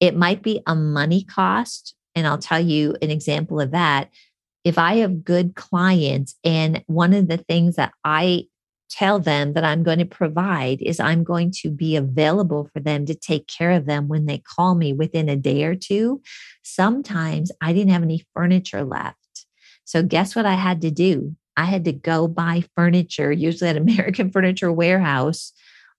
It 0.00 0.16
might 0.16 0.42
be 0.42 0.62
a 0.66 0.74
money 0.74 1.22
cost. 1.22 1.94
And 2.16 2.26
I'll 2.26 2.38
tell 2.38 2.60
you 2.60 2.96
an 3.02 3.10
example 3.10 3.60
of 3.60 3.72
that. 3.72 4.10
If 4.64 4.78
I 4.78 4.96
have 4.96 5.24
good 5.24 5.54
clients, 5.54 6.36
and 6.42 6.82
one 6.86 7.12
of 7.12 7.28
the 7.28 7.36
things 7.36 7.76
that 7.76 7.92
I 8.02 8.46
tell 8.90 9.18
them 9.18 9.54
that 9.54 9.64
I'm 9.64 9.82
going 9.82 9.98
to 9.98 10.04
provide 10.04 10.80
is 10.82 11.00
I'm 11.00 11.24
going 11.24 11.52
to 11.62 11.70
be 11.70 11.96
available 11.96 12.68
for 12.72 12.80
them 12.80 13.06
to 13.06 13.14
take 13.14 13.46
care 13.46 13.72
of 13.72 13.86
them 13.86 14.08
when 14.08 14.26
they 14.26 14.38
call 14.38 14.74
me 14.74 14.92
within 14.92 15.28
a 15.28 15.36
day 15.36 15.64
or 15.64 15.74
two. 15.74 16.22
Sometimes 16.62 17.50
I 17.60 17.72
didn't 17.72 17.92
have 17.92 18.02
any 18.02 18.24
furniture 18.34 18.84
left. 18.84 19.18
So, 19.84 20.02
guess 20.02 20.34
what 20.34 20.46
I 20.46 20.54
had 20.54 20.80
to 20.82 20.90
do? 20.90 21.36
I 21.56 21.64
had 21.64 21.84
to 21.84 21.92
go 21.92 22.26
buy 22.26 22.64
furniture, 22.74 23.30
usually 23.30 23.70
at 23.70 23.76
American 23.76 24.30
Furniture 24.30 24.72
Warehouse, 24.72 25.52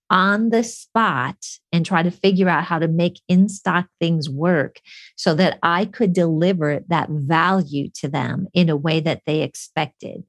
on 0.08 0.50
the 0.50 0.62
spot 0.62 1.36
and 1.72 1.84
try 1.84 2.02
to 2.02 2.10
figure 2.10 2.48
out 2.48 2.64
how 2.64 2.78
to 2.78 2.88
make 2.88 3.20
in 3.28 3.48
stock 3.48 3.86
things 4.00 4.30
work 4.30 4.80
so 5.16 5.34
that 5.34 5.58
I 5.62 5.84
could 5.84 6.12
deliver 6.12 6.80
that 6.88 7.08
value 7.10 7.88
to 7.96 8.08
them 8.08 8.46
in 8.54 8.68
a 8.68 8.76
way 8.76 9.00
that 9.00 9.22
they 9.26 9.42
expected. 9.42 10.22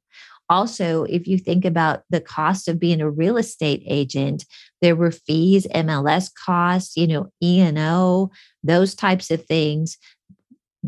Also, 0.50 1.04
if 1.04 1.28
you 1.28 1.38
think 1.38 1.66
about 1.66 2.04
the 2.10 2.22
cost 2.22 2.68
of 2.68 2.80
being 2.80 3.02
a 3.02 3.10
real 3.10 3.38
estate 3.38 3.84
agent, 3.86 4.46
there 4.82 4.96
were 4.96 5.12
fees, 5.12 5.68
MLS 5.76 6.30
costs, 6.46 6.96
you 6.96 7.08
know, 7.08 7.32
E&O, 7.42 8.32
those 8.64 8.96
types 8.96 9.30
of 9.32 9.46
things. 9.46 9.98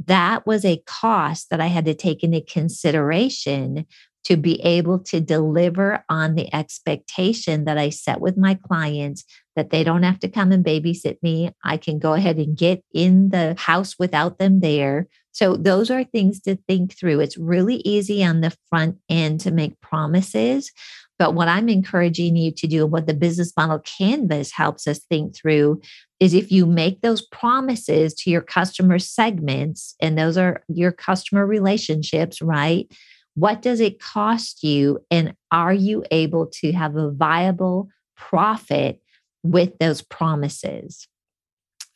That 0.05 0.47
was 0.47 0.63
a 0.63 0.81
cost 0.85 1.49
that 1.49 1.59
I 1.59 1.67
had 1.67 1.85
to 1.85 1.93
take 1.93 2.23
into 2.23 2.41
consideration 2.41 3.85
to 4.25 4.37
be 4.37 4.61
able 4.61 4.99
to 4.99 5.19
deliver 5.19 6.03
on 6.09 6.35
the 6.35 6.53
expectation 6.53 7.65
that 7.65 7.77
I 7.77 7.89
set 7.89 8.19
with 8.19 8.37
my 8.37 8.53
clients 8.53 9.23
that 9.55 9.71
they 9.71 9.83
don't 9.83 10.03
have 10.03 10.19
to 10.19 10.29
come 10.29 10.51
and 10.51 10.63
babysit 10.63 11.17
me. 11.23 11.51
I 11.63 11.77
can 11.77 11.99
go 11.99 12.13
ahead 12.13 12.37
and 12.37 12.55
get 12.55 12.83
in 12.93 13.29
the 13.29 13.55
house 13.57 13.95
without 13.97 14.37
them 14.37 14.59
there. 14.59 15.07
So, 15.31 15.55
those 15.55 15.91
are 15.91 16.03
things 16.03 16.41
to 16.41 16.55
think 16.67 16.97
through. 16.97 17.19
It's 17.19 17.37
really 17.37 17.77
easy 17.77 18.23
on 18.23 18.41
the 18.41 18.55
front 18.69 18.97
end 19.09 19.39
to 19.41 19.51
make 19.51 19.79
promises. 19.81 20.71
But 21.19 21.33
what 21.33 21.49
I'm 21.49 21.67
encouraging 21.67 22.37
you 22.37 22.51
to 22.53 22.65
do, 22.65 22.85
what 22.85 23.05
the 23.05 23.13
business 23.13 23.51
model 23.57 23.79
canvas 23.79 24.53
helps 24.53 24.87
us 24.87 24.99
think 24.99 25.35
through, 25.35 25.81
is 26.21 26.33
if 26.33 26.49
you 26.49 26.65
make 26.65 27.01
those 27.01 27.21
promises 27.21 28.13
to 28.15 28.29
your 28.29 28.41
customer 28.41 28.99
segments, 28.99 29.95
and 29.99 30.17
those 30.17 30.37
are 30.37 30.63
your 30.69 30.93
customer 30.93 31.45
relationships, 31.45 32.41
right? 32.41 32.89
What 33.35 33.61
does 33.61 33.81
it 33.81 33.99
cost 33.99 34.63
you? 34.63 34.99
And 35.11 35.33
are 35.51 35.73
you 35.73 36.05
able 36.09 36.47
to 36.61 36.71
have 36.71 36.95
a 36.95 37.11
viable 37.11 37.89
profit 38.15 39.01
with 39.43 39.77
those 39.77 40.01
promises? 40.01 41.07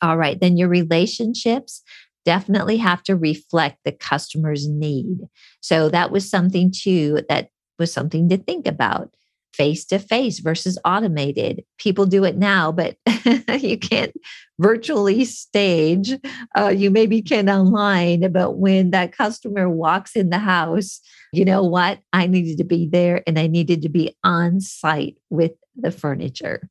All 0.02 0.18
right, 0.18 0.38
then 0.38 0.58
your 0.58 0.68
relationships 0.68 1.82
definitely 2.24 2.76
have 2.78 3.02
to 3.04 3.16
reflect 3.16 3.78
the 3.84 3.92
customer's 3.92 4.68
need. 4.68 5.18
So 5.60 5.88
that 5.90 6.10
was 6.10 6.28
something 6.28 6.72
too 6.74 7.20
that 7.28 7.50
was 7.78 7.92
something 7.92 8.28
to 8.28 8.36
think 8.36 8.66
about 8.66 9.14
face 9.54 9.84
to 9.84 9.98
face 9.98 10.40
versus 10.40 10.78
automated. 10.84 11.64
People 11.78 12.06
do 12.06 12.24
it 12.24 12.36
now, 12.36 12.72
but 12.72 12.96
you 13.60 13.78
can't 13.78 14.12
virtually 14.58 15.24
stage. 15.24 16.12
Uh, 16.56 16.68
you 16.68 16.90
maybe 16.90 17.22
can 17.22 17.48
online, 17.48 18.32
but 18.32 18.52
when 18.52 18.90
that 18.90 19.16
customer 19.16 19.70
walks 19.70 20.16
in 20.16 20.30
the 20.30 20.38
house, 20.38 21.00
you 21.32 21.44
know 21.44 21.62
what? 21.62 22.00
I 22.12 22.26
needed 22.26 22.58
to 22.58 22.64
be 22.64 22.88
there 22.88 23.22
and 23.26 23.38
I 23.38 23.46
needed 23.46 23.82
to 23.82 23.88
be 23.88 24.16
on 24.24 24.60
site 24.60 25.16
with 25.30 25.52
the 25.76 25.90
furniture. 25.90 26.68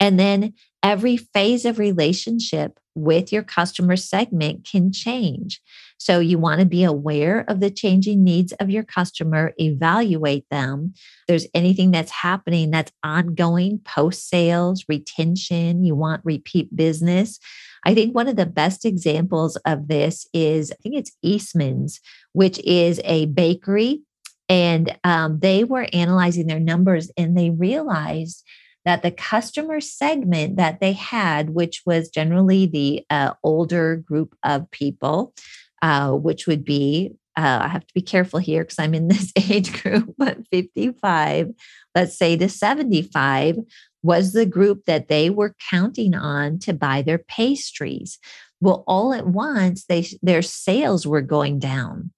And 0.00 0.18
then 0.18 0.54
every 0.82 1.16
phase 1.16 1.64
of 1.64 1.78
relationship 1.78 2.78
with 2.98 3.32
your 3.32 3.42
customer 3.42 3.96
segment 3.96 4.68
can 4.70 4.92
change. 4.92 5.60
So 5.98 6.20
you 6.20 6.38
want 6.38 6.60
to 6.60 6.66
be 6.66 6.84
aware 6.84 7.44
of 7.48 7.60
the 7.60 7.70
changing 7.70 8.22
needs 8.22 8.52
of 8.54 8.70
your 8.70 8.84
customer, 8.84 9.52
evaluate 9.58 10.46
them. 10.50 10.94
there's 11.26 11.46
anything 11.54 11.90
that's 11.90 12.12
happening 12.12 12.70
that's 12.70 12.92
ongoing, 13.02 13.80
post 13.84 14.28
sales, 14.28 14.84
retention, 14.88 15.84
you 15.84 15.94
want 15.94 16.22
repeat 16.24 16.74
business. 16.74 17.38
I 17.84 17.94
think 17.94 18.14
one 18.14 18.28
of 18.28 18.36
the 18.36 18.46
best 18.46 18.84
examples 18.84 19.56
of 19.66 19.88
this 19.88 20.26
is 20.32 20.72
I 20.72 20.76
think 20.82 20.94
it's 20.94 21.16
Eastman's, 21.22 22.00
which 22.32 22.58
is 22.60 23.00
a 23.04 23.26
bakery. 23.26 24.02
And 24.48 24.96
um, 25.04 25.40
they 25.40 25.64
were 25.64 25.86
analyzing 25.92 26.46
their 26.46 26.60
numbers 26.60 27.10
and 27.16 27.36
they 27.36 27.50
realized 27.50 28.44
that 28.88 29.02
the 29.02 29.10
customer 29.10 29.82
segment 29.82 30.56
that 30.56 30.80
they 30.80 30.94
had, 30.94 31.50
which 31.50 31.82
was 31.84 32.08
generally 32.08 32.64
the 32.64 33.04
uh, 33.10 33.34
older 33.42 33.96
group 33.96 34.34
of 34.42 34.70
people, 34.70 35.34
uh, 35.82 36.10
which 36.12 36.46
would 36.46 36.64
be, 36.64 37.12
uh, 37.36 37.58
I 37.64 37.68
have 37.68 37.86
to 37.86 37.94
be 37.94 38.00
careful 38.00 38.38
here 38.38 38.64
because 38.64 38.78
I'm 38.78 38.94
in 38.94 39.08
this 39.08 39.30
age 39.50 39.82
group, 39.82 40.14
but 40.16 40.38
55, 40.50 41.50
let's 41.94 42.16
say 42.16 42.38
to 42.38 42.48
75, 42.48 43.58
was 44.02 44.32
the 44.32 44.46
group 44.46 44.86
that 44.86 45.08
they 45.08 45.28
were 45.28 45.54
counting 45.70 46.14
on 46.14 46.58
to 46.60 46.72
buy 46.72 47.02
their 47.02 47.18
pastries. 47.18 48.18
Well, 48.62 48.84
all 48.86 49.12
at 49.12 49.26
once, 49.26 49.84
they, 49.84 50.06
their 50.22 50.40
sales 50.40 51.06
were 51.06 51.20
going 51.20 51.58
down 51.58 52.10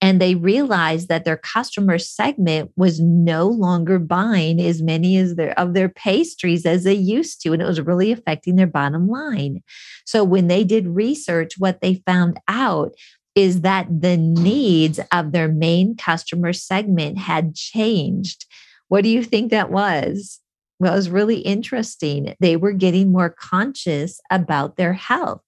and 0.00 0.20
they 0.20 0.34
realized 0.34 1.08
that 1.08 1.24
their 1.24 1.36
customer 1.36 1.98
segment 1.98 2.70
was 2.76 3.00
no 3.00 3.46
longer 3.46 3.98
buying 3.98 4.60
as 4.60 4.82
many 4.82 5.16
as 5.16 5.36
their 5.36 5.58
of 5.58 5.74
their 5.74 5.88
pastries 5.88 6.66
as 6.66 6.84
they 6.84 6.94
used 6.94 7.40
to 7.42 7.52
and 7.52 7.62
it 7.62 7.66
was 7.66 7.80
really 7.80 8.12
affecting 8.12 8.56
their 8.56 8.66
bottom 8.66 9.08
line. 9.08 9.62
So 10.04 10.22
when 10.24 10.48
they 10.48 10.64
did 10.64 10.86
research 10.86 11.54
what 11.58 11.80
they 11.80 12.02
found 12.06 12.38
out 12.48 12.92
is 13.34 13.62
that 13.62 13.86
the 13.88 14.16
needs 14.16 15.00
of 15.10 15.32
their 15.32 15.48
main 15.48 15.96
customer 15.96 16.52
segment 16.52 17.18
had 17.18 17.54
changed. 17.54 18.46
What 18.88 19.02
do 19.02 19.08
you 19.08 19.24
think 19.24 19.50
that 19.50 19.70
was? 19.70 20.40
Well 20.80 20.92
it 20.92 20.96
was 20.96 21.08
really 21.08 21.38
interesting. 21.38 22.34
They 22.40 22.56
were 22.56 22.72
getting 22.72 23.10
more 23.10 23.30
conscious 23.30 24.20
about 24.30 24.76
their 24.76 24.92
health 24.92 25.43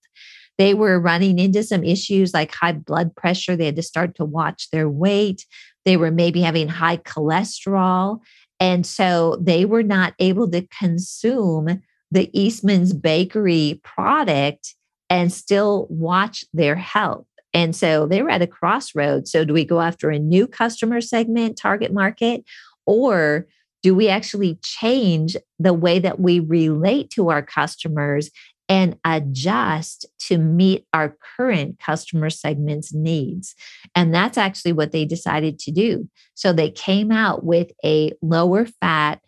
they 0.59 0.75
were 0.75 0.99
running 0.99 1.39
into 1.39 1.63
some 1.63 1.85
issues 1.85 2.33
like 2.33 2.55
high 2.55 2.73
blood 2.73 3.15
pressure. 3.15 3.57
They 3.57 3.67
had 3.67 3.77
to 3.77 3.83
start 3.83 4.15
to 4.17 4.25
watch 4.25 4.71
their 4.71 4.89
weight. 4.89 5.47
They 5.85 5.97
were 5.97 6.11
maybe 6.11 6.41
having 6.41 6.69
high 6.69 6.97
cholesterol. 6.99 8.21
And 8.59 8.87
so 8.87 9.39
they 9.41 9.65
were 9.65 9.83
not 9.83 10.15
able 10.19 10.51
to 10.51 10.67
consume 10.79 11.83
the 12.11 12.31
Eastman's 12.33 12.93
Bakery 12.93 13.81
product 13.85 14.75
and 15.11 15.33
still 15.33 15.87
watch 15.91 16.45
their 16.53 16.75
health. 16.75 17.27
And 17.53 17.75
so 17.75 18.07
they 18.07 18.23
were 18.23 18.31
at 18.31 18.43
a 18.43 18.47
crossroads. 18.47 19.31
So, 19.31 19.45
do 19.45 19.55
we 19.55 19.65
go 19.65 19.81
after 19.81 20.11
a 20.11 20.19
new 20.19 20.47
customer 20.47 21.01
segment, 21.01 21.57
target 21.57 21.93
market, 21.93 22.45
or 22.87 23.47
do 23.83 23.95
we 23.95 24.09
actually 24.09 24.59
change 24.63 25.37
the 25.59 25.73
way 25.73 25.99
that 25.99 26.21
we 26.21 26.41
relate 26.41 27.11
to 27.11 27.31
our 27.31 27.43
customers 27.43 28.31
and 28.69 28.99
adjust 29.05 30.07
to 30.19 30.39
meet 30.39 30.87
our 30.93 31.17
current 31.37 31.79
customer 31.79 32.31
segment's 32.31 32.93
needs. 32.93 33.55
And 33.95 34.13
that's 34.13 34.39
actually 34.39 34.73
what 34.73 34.93
they 34.93 35.05
decided 35.05 35.59
to 35.61 35.71
do. 35.71 36.09
So 36.35 36.53
they 36.53 36.71
came 36.71 37.13
out 37.13 37.45
with 37.45 37.71
a 37.85 38.13
lower 38.23 38.67
fat, 38.81 39.21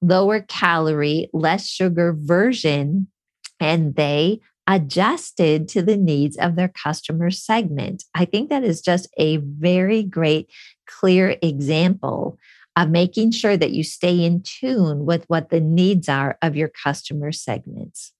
lower 0.00 0.40
calorie, 0.40 1.28
less 1.32 1.66
sugar 1.66 2.16
version, 2.18 3.08
and 3.60 3.94
they 3.96 4.40
adjusted 4.66 5.68
to 5.68 5.82
the 5.82 5.96
needs 5.96 6.36
of 6.38 6.56
their 6.56 6.68
customer 6.68 7.30
segment. 7.30 8.04
I 8.14 8.24
think 8.24 8.50
that 8.50 8.64
is 8.64 8.80
just 8.80 9.08
a 9.16 9.36
very 9.36 10.02
great, 10.02 10.50
clear 10.86 11.36
example 11.42 12.38
of 12.74 12.90
making 12.90 13.30
sure 13.30 13.56
that 13.56 13.70
you 13.70 13.84
stay 13.84 14.24
in 14.24 14.42
tune 14.42 15.06
with 15.06 15.24
what 15.28 15.50
the 15.50 15.60
needs 15.60 16.08
are 16.08 16.36
of 16.42 16.56
your 16.56 16.68
customer 16.68 17.32
segments. 17.32 18.12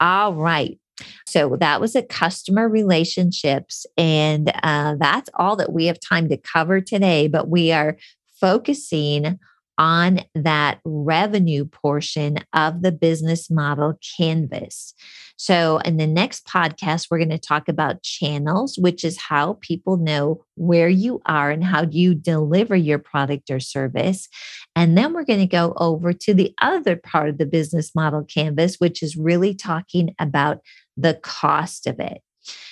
All 0.00 0.34
right. 0.34 0.78
So 1.26 1.56
that 1.60 1.80
was 1.80 1.94
a 1.94 2.02
customer 2.02 2.68
relationships. 2.68 3.86
And 3.96 4.52
uh, 4.62 4.96
that's 4.98 5.30
all 5.34 5.56
that 5.56 5.72
we 5.72 5.86
have 5.86 6.00
time 6.00 6.28
to 6.28 6.36
cover 6.36 6.80
today. 6.80 7.28
But 7.28 7.48
we 7.48 7.70
are 7.72 7.96
focusing 8.40 9.38
on 9.78 10.20
that 10.34 10.80
revenue 10.84 11.64
portion 11.64 12.38
of 12.52 12.82
the 12.82 12.92
business 12.92 13.50
model 13.50 13.98
canvas. 14.18 14.92
So, 15.40 15.78
in 15.78 15.98
the 15.98 16.06
next 16.06 16.46
podcast, 16.46 17.06
we're 17.10 17.18
going 17.18 17.30
to 17.30 17.38
talk 17.38 17.68
about 17.68 18.02
channels, 18.02 18.76
which 18.76 19.04
is 19.04 19.16
how 19.16 19.58
people 19.60 19.96
know 19.96 20.44
where 20.56 20.88
you 20.88 21.22
are 21.26 21.52
and 21.52 21.62
how 21.62 21.84
you 21.88 22.16
deliver 22.16 22.74
your 22.74 22.98
product 22.98 23.48
or 23.48 23.60
service. 23.60 24.28
And 24.74 24.98
then 24.98 25.12
we're 25.12 25.24
going 25.24 25.38
to 25.38 25.46
go 25.46 25.74
over 25.76 26.12
to 26.12 26.34
the 26.34 26.52
other 26.60 26.96
part 26.96 27.28
of 27.28 27.38
the 27.38 27.46
business 27.46 27.94
model 27.94 28.24
canvas, 28.24 28.76
which 28.78 29.00
is 29.00 29.16
really 29.16 29.54
talking 29.54 30.12
about 30.18 30.58
the 30.96 31.14
cost 31.14 31.86
of 31.86 32.00
it. 32.00 32.20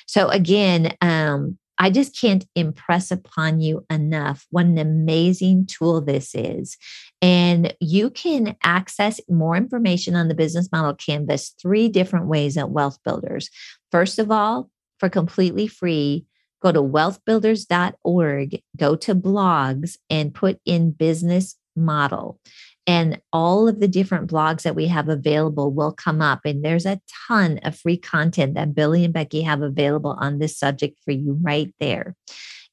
So, 0.07 0.29
again, 0.29 0.97
um, 1.01 1.59
I 1.79 1.91
just 1.91 2.19
can't 2.19 2.47
impress 2.55 3.11
upon 3.11 3.61
you 3.61 3.85
enough 3.91 4.47
what 4.51 4.67
an 4.67 4.79
amazing 4.79 5.67
tool 5.67 6.01
this 6.01 6.35
is. 6.35 6.77
And 7.21 7.75
you 7.81 8.11
can 8.11 8.57
access 8.63 9.21
more 9.29 9.57
information 9.57 10.17
on 10.17 10.29
the 10.29 10.35
business 10.35 10.71
model 10.73 10.95
canvas 10.95 11.55
three 11.61 11.89
different 11.89 12.27
ways 12.27 12.57
at 12.57 12.71
Wealth 12.71 12.99
Builders. 13.05 13.51
First 13.91 14.19
of 14.19 14.31
all, 14.31 14.71
for 14.99 15.09
completely 15.09 15.67
free, 15.67 16.27
go 16.63 16.73
to 16.73 16.83
wealthbuilders.org, 16.83 18.63
go 18.77 18.97
to 18.97 19.15
blogs, 19.15 19.99
and 20.09 20.35
put 20.35 20.59
in 20.65 20.93
business 20.93 21.57
model 21.75 22.41
and 22.87 23.21
all 23.33 23.69
of 23.69 23.81
the 23.81 23.89
different 23.89 24.31
blogs 24.31 24.63
that 24.63 24.77
we 24.77 24.87
have 24.87 25.09
available 25.09 25.73
will 25.73 25.93
come 25.93 26.21
up. 26.21 26.41
And 26.45 26.65
there's 26.65 26.87
a 26.87 27.01
ton 27.27 27.59
of 27.65 27.77
free 27.77 27.97
content 27.97 28.55
that 28.55 28.75
Billy 28.75 29.05
and 29.05 29.13
Becky 29.13 29.43
have 29.43 29.63
available 29.63 30.17
on 30.21 30.39
this 30.39 30.57
subject 30.57 30.99
for 31.05 31.11
you 31.11 31.39
right 31.43 31.75
there. 31.81 32.15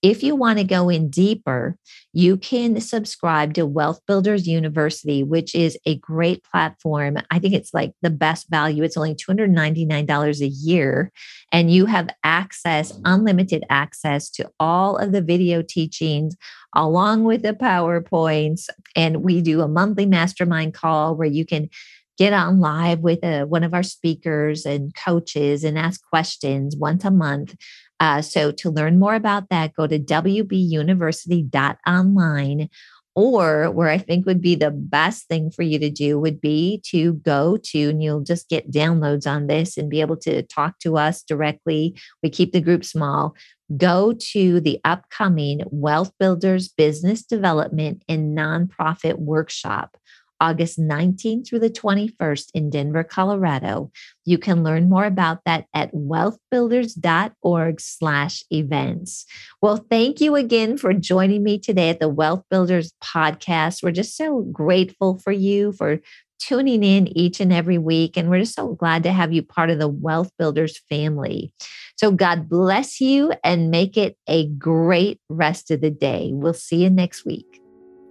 If 0.03 0.21
you 0.21 0.35
want 0.35 0.59
to 0.59 0.65
go 0.65 0.89
in 0.89 1.09
deeper, 1.09 1.77
you 2.11 2.35
can 2.35 2.81
subscribe 2.81 3.53
to 3.53 3.65
Wealth 3.65 4.01
Builders 4.05 4.45
University, 4.45 5.23
which 5.23 5.55
is 5.55 5.77
a 5.85 5.97
great 5.97 6.43
platform. 6.43 7.17
I 7.31 7.39
think 7.39 7.53
it's 7.53 7.73
like 7.73 7.93
the 8.01 8.09
best 8.09 8.49
value. 8.49 8.83
It's 8.83 8.97
only 8.97 9.15
$299 9.15 10.41
a 10.41 10.47
year, 10.47 11.09
and 11.53 11.71
you 11.71 11.85
have 11.85 12.09
access, 12.25 12.99
unlimited 13.05 13.63
access 13.69 14.29
to 14.31 14.51
all 14.59 14.97
of 14.97 15.13
the 15.13 15.21
video 15.21 15.61
teachings 15.61 16.35
along 16.75 17.23
with 17.23 17.41
the 17.41 17.53
PowerPoints. 17.53 18.67
And 18.97 19.23
we 19.23 19.41
do 19.41 19.61
a 19.61 19.69
monthly 19.69 20.05
mastermind 20.05 20.73
call 20.73 21.15
where 21.15 21.29
you 21.29 21.45
can 21.45 21.69
get 22.17 22.33
on 22.33 22.59
live 22.59 22.99
with 22.99 23.23
a, 23.23 23.41
uh, 23.41 23.45
one 23.45 23.63
of 23.63 23.73
our 23.73 23.83
speakers 23.83 24.65
and 24.65 24.93
coaches 24.95 25.63
and 25.63 25.77
ask 25.77 26.01
questions 26.07 26.75
once 26.75 27.03
a 27.05 27.11
month. 27.11 27.55
Uh, 28.03 28.21
so 28.21 28.51
to 28.51 28.69
learn 28.69 28.99
more 28.99 29.15
about 29.15 29.47
that, 29.47 29.73
go 29.73 29.87
to 29.87 29.97
wbuniversity.online. 29.97 32.69
Or 33.15 33.69
where 33.69 33.89
I 33.89 33.99
think 33.99 34.25
would 34.25 34.41
be 34.41 34.55
the 34.55 34.71
best 34.71 35.27
thing 35.27 35.51
for 35.51 35.61
you 35.61 35.77
to 35.79 35.89
do 35.89 36.19
would 36.19 36.41
be 36.41 36.81
to 36.87 37.13
go 37.13 37.57
to, 37.57 37.89
and 37.89 38.03
you'll 38.03 38.23
just 38.23 38.49
get 38.49 38.71
downloads 38.71 39.25
on 39.25 39.47
this 39.47 39.77
and 39.77 39.89
be 39.89 40.01
able 40.01 40.17
to 40.17 40.41
talk 40.41 40.79
to 40.79 40.97
us 40.97 41.21
directly. 41.21 41.97
We 42.23 42.29
keep 42.29 42.51
the 42.51 42.59
group 42.59 42.83
small. 42.83 43.35
Go 43.77 44.13
to 44.33 44.59
the 44.59 44.81
upcoming 44.83 45.61
Wealth 45.67 46.11
Builders 46.19 46.67
Business 46.67 47.23
Development 47.23 48.03
and 48.09 48.37
Nonprofit 48.37 49.19
Workshop 49.19 49.95
August 50.43 50.77
19th 50.77 51.47
through 51.47 51.59
the 51.59 51.69
21st 51.69 52.49
in 52.53 52.69
Denver, 52.69 53.05
Colorado. 53.05 53.89
You 54.25 54.37
can 54.37 54.61
learn 54.61 54.89
more 54.89 55.05
about 55.05 55.39
that 55.45 55.67
at 55.73 55.93
wealthbuilders.org 55.93 57.79
slash 57.79 58.43
events. 58.51 59.25
Well, 59.61 59.85
thank 59.89 60.19
you 60.19 60.35
again 60.35 60.77
for 60.77 60.93
joining 60.93 61.43
me 61.43 61.59
today 61.59 61.89
at 61.89 62.01
the 62.01 62.09
Wealth 62.09 62.43
Builders 62.51 62.91
podcast. 63.01 63.81
We're 63.81 63.91
just 63.91 64.17
so 64.17 64.41
grateful 64.41 65.17
for 65.17 65.31
you 65.31 65.71
for 65.71 66.01
tuning 66.39 66.83
in 66.83 67.07
each 67.17 67.39
and 67.39 67.53
every 67.53 67.77
week. 67.77 68.17
And 68.17 68.29
we're 68.29 68.39
just 68.39 68.55
so 68.55 68.73
glad 68.73 69.03
to 69.03 69.13
have 69.13 69.31
you 69.31 69.43
part 69.43 69.69
of 69.69 69.79
the 69.79 69.87
Wealth 69.87 70.29
Builders 70.37 70.77
family. 70.89 71.53
So 71.95 72.11
God 72.11 72.49
bless 72.49 72.99
you 72.99 73.31
and 73.45 73.71
make 73.71 73.95
it 73.95 74.17
a 74.27 74.49
great 74.49 75.21
rest 75.29 75.71
of 75.71 75.79
the 75.79 75.89
day. 75.89 76.31
We'll 76.33 76.53
see 76.53 76.83
you 76.83 76.89
next 76.89 77.25
week. 77.25 77.62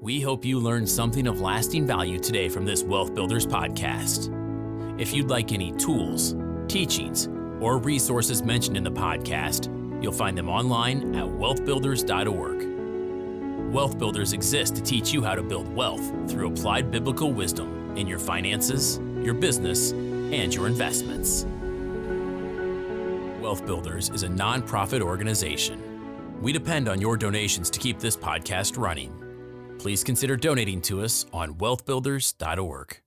We 0.02 0.20
hope 0.20 0.44
you 0.44 0.58
learned 0.58 0.88
something 0.88 1.28
of 1.28 1.40
lasting 1.40 1.86
value 1.86 2.18
today 2.18 2.48
from 2.48 2.64
this 2.64 2.82
Wealth 2.82 3.14
Builders 3.14 3.46
podcast. 3.46 4.32
If 5.00 5.14
you'd 5.14 5.30
like 5.30 5.52
any 5.52 5.70
tools, 5.70 6.34
teachings, 6.66 7.28
or 7.60 7.78
resources 7.78 8.42
mentioned 8.42 8.76
in 8.76 8.82
the 8.82 8.90
podcast, 8.90 9.70
you'll 10.02 10.10
find 10.10 10.36
them 10.36 10.48
online 10.48 11.14
at 11.14 11.24
wealthbuilders.org. 11.24 13.72
Wealth 13.72 13.96
Builders 13.96 14.32
exists 14.32 14.76
to 14.76 14.82
teach 14.82 15.12
you 15.12 15.22
how 15.22 15.36
to 15.36 15.42
build 15.44 15.72
wealth 15.72 16.02
through 16.28 16.48
applied 16.48 16.90
biblical 16.90 17.32
wisdom 17.32 17.96
in 17.96 18.08
your 18.08 18.18
finances, 18.18 18.98
your 19.22 19.34
business, 19.34 19.92
and 19.92 20.52
your 20.52 20.66
investments. 20.66 21.46
Wealth 23.40 23.64
Builders 23.64 24.10
is 24.10 24.24
a 24.24 24.28
nonprofit 24.28 25.00
organization. 25.00 25.80
We 26.42 26.52
depend 26.52 26.88
on 26.88 27.00
your 27.00 27.16
donations 27.16 27.70
to 27.70 27.78
keep 27.78 28.00
this 28.00 28.16
podcast 28.16 28.76
running 28.76 29.21
please 29.82 30.04
consider 30.04 30.36
donating 30.36 30.80
to 30.80 31.02
us 31.02 31.26
on 31.32 31.54
wealthbuilders.org. 31.54 32.98